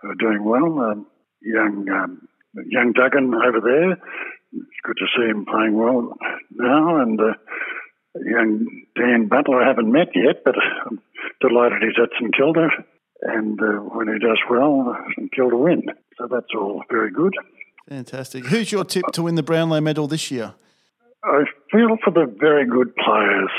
who 0.00 0.10
are 0.10 0.14
doing 0.14 0.44
well. 0.44 0.78
Um, 0.80 1.06
young 1.40 1.88
um, 1.88 2.28
young 2.66 2.92
Duggan 2.92 3.34
over 3.34 3.60
there, 3.60 3.92
it's 3.92 4.82
good 4.84 4.96
to 4.98 5.06
see 5.16 5.28
him 5.28 5.46
playing 5.46 5.76
well 5.76 6.14
now. 6.50 7.00
And 7.00 7.20
uh, 7.20 7.34
young 8.14 8.66
Dan 8.96 9.28
Butler, 9.28 9.62
I 9.62 9.68
haven't 9.68 9.92
met 9.92 10.08
yet, 10.14 10.42
but 10.44 10.54
I'm 10.86 11.00
delighted 11.40 11.82
he's 11.82 12.02
at 12.02 12.10
St 12.18 12.34
Kilda. 12.36 12.68
And 13.22 13.60
uh, 13.60 13.80
when 13.94 14.08
he 14.08 14.18
does 14.18 14.38
well, 14.48 14.96
St 15.16 15.32
Kilda 15.32 15.56
win. 15.56 15.82
So 16.18 16.28
that's 16.30 16.54
all 16.54 16.82
very 16.90 17.10
good. 17.10 17.34
Fantastic. 17.88 18.46
Who's 18.46 18.70
your 18.70 18.84
tip 18.84 19.06
to 19.12 19.22
win 19.22 19.34
the 19.34 19.42
Brownlow 19.42 19.80
medal 19.80 20.06
this 20.06 20.30
year? 20.30 20.54
I 21.24 21.44
feel 21.72 21.96
for 22.04 22.10
the 22.12 22.32
very 22.38 22.66
good 22.66 22.94
players 22.96 23.50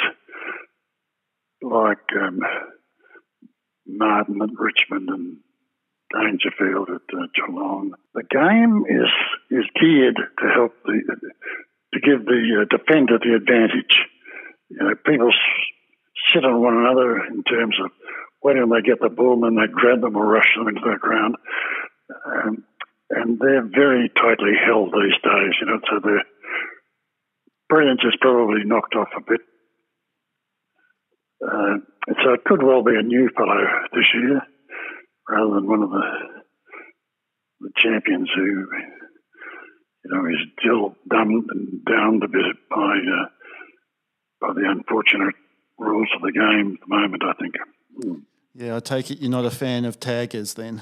like 1.61 2.05
um, 2.19 2.39
Martin 3.85 4.41
at 4.41 4.49
Richmond 4.57 5.09
and 5.09 5.37
Dangerfield 6.13 6.89
at 6.89 7.05
uh, 7.13 7.27
Geelong. 7.35 7.93
The 8.13 8.23
game 8.29 8.85
is 8.89 9.11
is 9.51 9.65
geared 9.79 10.15
to 10.17 10.45
help 10.53 10.73
the 10.85 11.01
to 11.93 11.99
give 11.99 12.25
the 12.25 12.61
uh, 12.61 12.77
defender 12.77 13.19
the 13.19 13.35
advantage. 13.35 13.95
You 14.69 14.77
know, 14.77 14.95
people 15.05 15.31
sit 16.33 16.45
on 16.45 16.61
one 16.61 16.77
another 16.77 17.25
in 17.25 17.43
terms 17.43 17.75
of 17.83 17.91
when 18.41 18.57
they 18.69 18.81
get 18.81 19.01
the 19.01 19.09
ball 19.09 19.45
and 19.45 19.57
they 19.57 19.71
grab 19.71 20.01
them 20.01 20.15
or 20.15 20.25
rush 20.25 20.49
them 20.55 20.67
into 20.67 20.81
the 20.81 20.97
ground. 20.99 21.35
Um, 22.25 22.63
and 23.09 23.39
they're 23.39 23.65
very 23.65 24.09
tightly 24.09 24.53
held 24.53 24.93
these 24.93 25.17
days, 25.23 25.53
you 25.59 25.65
know, 25.65 25.79
so 25.89 25.99
their 25.99 26.23
brilliance 27.67 28.01
is 28.03 28.15
probably 28.21 28.63
knocked 28.65 28.95
off 28.95 29.09
a 29.17 29.21
bit. 29.21 29.41
Uh, 31.41 31.77
so 32.23 32.33
it 32.33 32.43
could 32.43 32.63
well 32.63 32.83
be 32.83 32.95
a 32.99 33.03
new 33.03 33.29
fellow 33.35 33.63
this 33.93 34.05
year 34.13 34.41
rather 35.29 35.55
than 35.55 35.67
one 35.67 35.83
of 35.83 35.89
the 35.89 36.09
the 37.61 37.71
champions 37.75 38.29
who, 38.35 38.45
you 38.45 40.11
know, 40.11 40.25
is 40.25 40.47
still 40.59 40.95
dumbed 41.09 41.45
and 41.49 41.85
downed 41.85 42.23
a 42.23 42.27
bit 42.27 42.55
by 42.69 42.75
uh, 42.75 43.27
by 44.41 44.53
the 44.53 44.67
unfortunate 44.67 45.35
rules 45.77 46.07
of 46.15 46.21
the 46.21 46.31
game 46.31 46.75
at 46.75 46.87
the 46.87 46.95
moment. 46.95 47.23
I 47.23 47.33
think. 47.41 47.55
Mm. 48.03 48.21
Yeah, 48.55 48.75
I 48.77 48.79
take 48.79 49.11
it 49.11 49.19
you're 49.19 49.31
not 49.31 49.45
a 49.45 49.51
fan 49.51 49.85
of 49.85 49.99
taggers 49.99 50.53
then. 50.55 50.81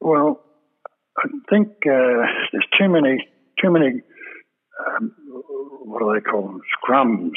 Well, 0.00 0.40
I 1.18 1.28
think 1.50 1.68
uh, 1.86 2.26
there's 2.52 2.68
too 2.78 2.88
many 2.88 3.26
too 3.62 3.70
many. 3.70 4.02
Um, 4.86 5.14
what 5.84 6.00
do 6.00 6.12
they 6.14 6.20
call 6.20 6.42
them? 6.42 6.60
Scrums. 6.76 7.30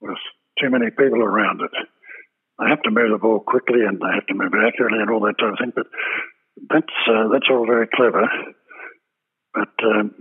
There's 0.00 0.18
too 0.60 0.70
many 0.70 0.90
people 0.90 1.22
around 1.22 1.60
it. 1.60 1.70
They 2.58 2.68
have 2.68 2.82
to 2.82 2.90
move 2.90 3.10
the 3.10 3.18
ball 3.18 3.40
quickly 3.40 3.80
and 3.86 3.98
they 3.98 4.12
have 4.14 4.26
to 4.26 4.34
move 4.34 4.52
it 4.52 4.66
accurately 4.66 5.00
and 5.00 5.10
all 5.10 5.20
that 5.20 5.38
type 5.38 5.52
of 5.52 5.58
thing. 5.58 5.72
But 5.74 5.86
that's 6.68 6.96
uh, 7.08 7.28
that's 7.32 7.48
all 7.50 7.66
very 7.66 7.88
clever. 7.88 8.28
But 9.54 9.74
um, 9.84 10.14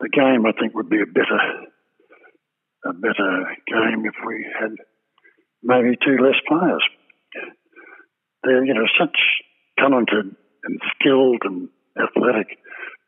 the 0.00 0.08
game, 0.08 0.46
I 0.46 0.52
think, 0.52 0.74
would 0.74 0.88
be 0.88 1.00
a 1.00 1.06
better 1.06 1.40
a 2.84 2.92
better 2.92 3.56
game 3.66 4.06
if 4.06 4.14
we 4.26 4.46
had 4.58 4.72
maybe 5.62 5.96
two 6.04 6.22
less 6.22 6.38
players. 6.46 6.84
They're 8.44 8.64
you 8.64 8.74
know 8.74 8.86
such 8.98 9.18
talented 9.78 10.36
and 10.64 10.80
skilled 10.94 11.42
and 11.44 11.68
athletic 11.98 12.58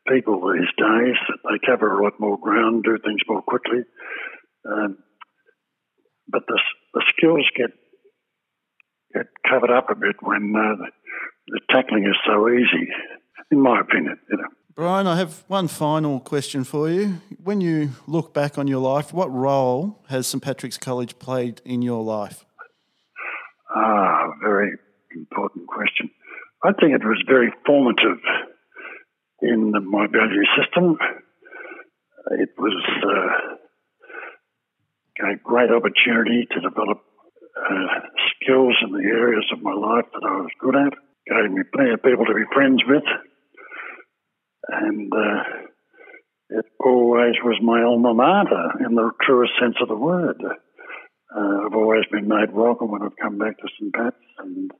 people 0.07 0.41
these 0.51 0.71
days 0.77 1.15
that 1.29 1.39
they 1.45 1.65
cover 1.65 1.99
a 1.99 2.03
lot 2.03 2.19
more 2.19 2.37
ground, 2.37 2.83
do 2.83 2.97
things 3.03 3.21
more 3.27 3.41
quickly. 3.41 3.83
Um, 4.65 4.97
but 6.31 6.43
the 6.47 6.59
the 6.93 7.03
skills 7.09 7.45
get 7.55 7.71
get 9.13 9.27
covered 9.49 9.71
up 9.71 9.89
a 9.89 9.95
bit 9.95 10.15
when 10.21 10.53
uh, 10.55 10.85
the 11.47 11.59
tackling 11.69 12.05
is 12.05 12.15
so 12.25 12.49
easy, 12.49 12.89
in 13.51 13.59
my 13.59 13.79
opinion. 13.79 14.17
You 14.29 14.37
know. 14.37 14.47
Brian, 14.73 15.05
I 15.05 15.17
have 15.17 15.43
one 15.47 15.67
final 15.67 16.19
question 16.19 16.63
for 16.63 16.89
you. 16.89 17.21
When 17.43 17.59
you 17.59 17.89
look 18.07 18.33
back 18.33 18.57
on 18.57 18.67
your 18.67 18.79
life, 18.79 19.13
what 19.13 19.31
role 19.31 19.99
has 20.07 20.27
St 20.27 20.41
Patrick's 20.41 20.77
College 20.77 21.19
played 21.19 21.61
in 21.65 21.81
your 21.81 22.03
life? 22.03 22.45
Ah, 23.75 24.29
very 24.41 24.71
important 25.15 25.67
question. 25.67 26.09
I 26.63 26.71
think 26.79 26.93
it 26.93 27.03
was 27.03 27.21
very 27.27 27.51
formative 27.65 28.19
in 29.41 29.71
my 29.89 30.07
value 30.07 30.43
system. 30.57 30.97
It 32.31 32.49
was 32.57 32.75
uh, 33.03 33.50
a 35.21 35.37
great 35.43 35.69
opportunity 35.69 36.47
to 36.51 36.61
develop 36.61 37.01
uh, 37.57 37.99
skills 38.35 38.75
in 38.83 38.91
the 38.91 39.05
areas 39.05 39.45
of 39.53 39.61
my 39.61 39.73
life 39.73 40.05
that 40.13 40.25
I 40.25 40.41
was 40.41 40.51
good 40.59 40.75
at. 40.75 40.93
Gave 41.27 41.51
me 41.51 41.63
plenty 41.73 41.91
of 41.91 42.03
people 42.03 42.25
to 42.25 42.33
be 42.33 42.53
friends 42.53 42.81
with, 42.87 43.05
and 44.67 45.11
uh, 45.13 45.43
it 46.49 46.65
always 46.83 47.35
was 47.43 47.59
my 47.61 47.83
alma 47.83 48.13
mater 48.13 48.85
in 48.85 48.95
the 48.95 49.11
truest 49.21 49.53
sense 49.61 49.75
of 49.81 49.87
the 49.87 49.95
word. 49.95 50.41
Uh, 50.43 51.65
I've 51.65 51.75
always 51.75 52.03
been 52.11 52.27
made 52.27 52.51
welcome 52.53 52.91
when 52.91 53.03
I've 53.03 53.21
come 53.21 53.37
back 53.37 53.57
to 53.57 53.67
St 53.79 53.93
Pat's 53.93 54.17
and 54.39 54.71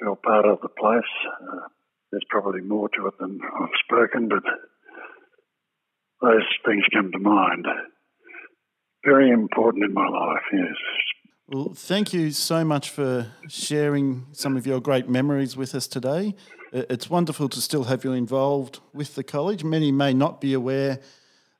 feel 0.00 0.16
part 0.16 0.44
of 0.44 0.60
the 0.60 0.68
place. 0.68 1.12
Uh, 1.40 1.68
there's 2.10 2.26
probably 2.28 2.60
more 2.60 2.88
to 2.90 3.06
it 3.06 3.14
than 3.18 3.38
I've 3.40 3.78
spoken, 3.86 4.28
but 4.28 4.42
those 6.20 6.46
things 6.66 6.84
come 6.92 7.10
to 7.12 7.18
mind. 7.18 7.66
Very 9.04 9.30
important 9.30 9.84
in 9.84 9.92
my 9.92 10.08
life, 10.08 10.42
yes. 10.52 10.76
Well, 11.48 11.72
thank 11.74 12.12
you 12.12 12.30
so 12.30 12.64
much 12.64 12.90
for 12.90 13.32
sharing 13.48 14.26
some 14.32 14.56
of 14.56 14.66
your 14.66 14.80
great 14.80 15.08
memories 15.08 15.56
with 15.56 15.74
us 15.74 15.86
today. 15.86 16.34
It's 16.72 17.10
wonderful 17.10 17.48
to 17.50 17.60
still 17.60 17.84
have 17.84 18.04
you 18.04 18.12
involved 18.12 18.80
with 18.94 19.14
the 19.16 19.24
college. 19.24 19.64
Many 19.64 19.92
may 19.92 20.14
not 20.14 20.40
be 20.40 20.54
aware 20.54 21.00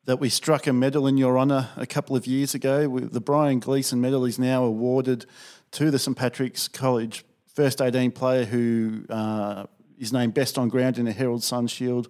that 0.05 0.19
we 0.19 0.29
struck 0.29 0.67
a 0.67 0.73
medal 0.73 1.07
in 1.07 1.19
your 1.19 1.39
honour 1.39 1.69
a 1.77 1.87
couple 1.87 2.17
of 2.17 2.27
years 2.27 2.55
ago. 2.55 2.99
The 2.99 3.21
Brian 3.21 3.59
Gleeson 3.59 4.01
Medal 4.01 4.25
is 4.25 4.39
now 4.39 4.65
awarded 4.65 5.27
to 5.73 5.91
the 5.91 5.99
St 5.99 6.17
Patrick's 6.17 6.69
College 6.69 7.25
first 7.47 7.83
18 7.83 8.13
player 8.13 8.45
who 8.45 9.05
uh, 9.11 9.65
is 9.99 10.13
named 10.13 10.35
best 10.35 10.59
on 10.59 10.69
ground 10.69 10.99
in 10.99 11.05
the 11.05 11.13
Herald 11.13 11.45
Sun 11.45 11.67
Shield 11.67 12.09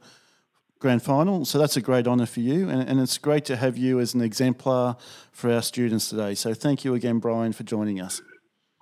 grand 0.83 1.03
final. 1.03 1.45
So 1.45 1.59
that's 1.59 1.77
a 1.77 1.81
great 1.81 2.07
honour 2.09 2.27
for 2.27 2.41
you, 2.41 2.69
and, 2.69 2.83
and, 2.87 3.01
it's 3.01 3.17
great 3.17 3.45
to 3.47 3.57
have 3.57 3.79
you 3.79 4.01
as 4.01 4.15
an 4.15 4.21
exemplar 4.21 4.97
for 5.31 5.51
our 5.51 5.63
students 5.63 6.11
today. 6.11 6.35
So 6.35 6.53
thank 6.53 6.85
you 6.85 6.95
again, 6.95 7.21
Brian, 7.21 7.53
for 7.53 7.63
joining 7.63 8.01
us. 8.01 8.21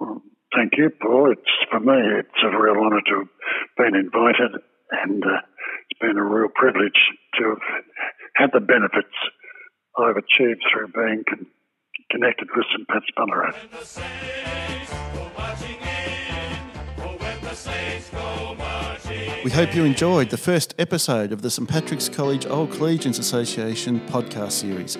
Well, 0.01 0.23
thank 0.57 0.73
you, 0.79 0.91
Paul. 0.91 1.31
It's 1.33 1.53
for 1.71 1.79
me, 1.79 2.01
it's 2.19 2.43
a 2.43 2.49
real 2.49 2.83
honour 2.83 3.03
to 3.07 3.19
have 3.19 3.29
been 3.77 3.95
invited, 3.95 4.63
and 4.91 5.23
uh, 5.23 5.45
it's 5.91 6.01
been 6.01 6.17
a 6.17 6.25
real 6.25 6.49
privilege 6.55 7.01
to 7.39 7.51
have 7.51 7.63
had 8.35 8.51
the 8.55 8.61
benefits 8.61 9.15
I've 9.99 10.17
achieved 10.17 10.65
through 10.73 10.89
being 10.89 11.23
con- 11.29 11.47
connected 12.11 12.49
with 12.57 12.65
St 12.73 12.89
Pat's 12.89 13.11
Ballarat. 13.15 13.53
We 19.45 19.51
hope 19.51 19.75
you 19.75 19.85
enjoyed 19.85 20.31
the 20.31 20.37
first 20.37 20.75
episode 20.79 21.33
of 21.33 21.43
the 21.43 21.51
St 21.51 21.69
Patrick's 21.69 22.09
College 22.09 22.47
Old 22.47 22.71
Collegians 22.71 23.19
Association 23.19 23.99
podcast 24.07 24.53
series. 24.53 24.97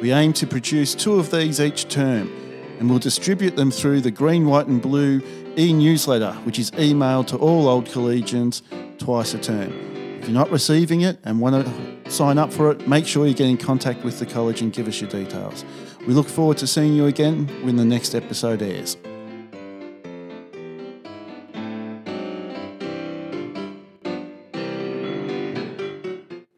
We 0.00 0.12
aim 0.12 0.32
to 0.34 0.46
produce 0.46 0.94
two 0.94 1.14
of 1.14 1.30
these 1.30 1.58
each 1.58 1.88
term 1.88 2.30
and 2.78 2.88
we'll 2.88 3.00
distribute 3.00 3.56
them 3.56 3.72
through 3.72 4.02
the 4.02 4.12
Green, 4.12 4.46
White 4.46 4.68
and 4.68 4.80
Blue 4.80 5.20
e 5.56 5.72
newsletter, 5.72 6.32
which 6.44 6.60
is 6.60 6.70
emailed 6.72 7.26
to 7.28 7.36
all 7.38 7.66
old 7.66 7.86
collegians 7.86 8.62
twice 8.98 9.34
a 9.34 9.38
term. 9.38 9.72
If 10.20 10.28
you're 10.28 10.34
not 10.34 10.50
receiving 10.50 11.00
it 11.00 11.18
and 11.24 11.40
want 11.40 11.66
to 11.66 12.10
sign 12.10 12.38
up 12.38 12.52
for 12.52 12.70
it, 12.70 12.86
make 12.86 13.06
sure 13.06 13.26
you 13.26 13.34
get 13.34 13.48
in 13.48 13.56
contact 13.56 14.04
with 14.04 14.20
the 14.20 14.26
college 14.26 14.60
and 14.60 14.72
give 14.72 14.86
us 14.86 15.00
your 15.00 15.10
details. 15.10 15.64
We 16.06 16.14
look 16.14 16.28
forward 16.28 16.58
to 16.58 16.66
seeing 16.68 16.94
you 16.94 17.06
again 17.06 17.48
when 17.64 17.74
the 17.74 17.84
next 17.84 18.14
episode 18.14 18.62
airs. 18.62 18.96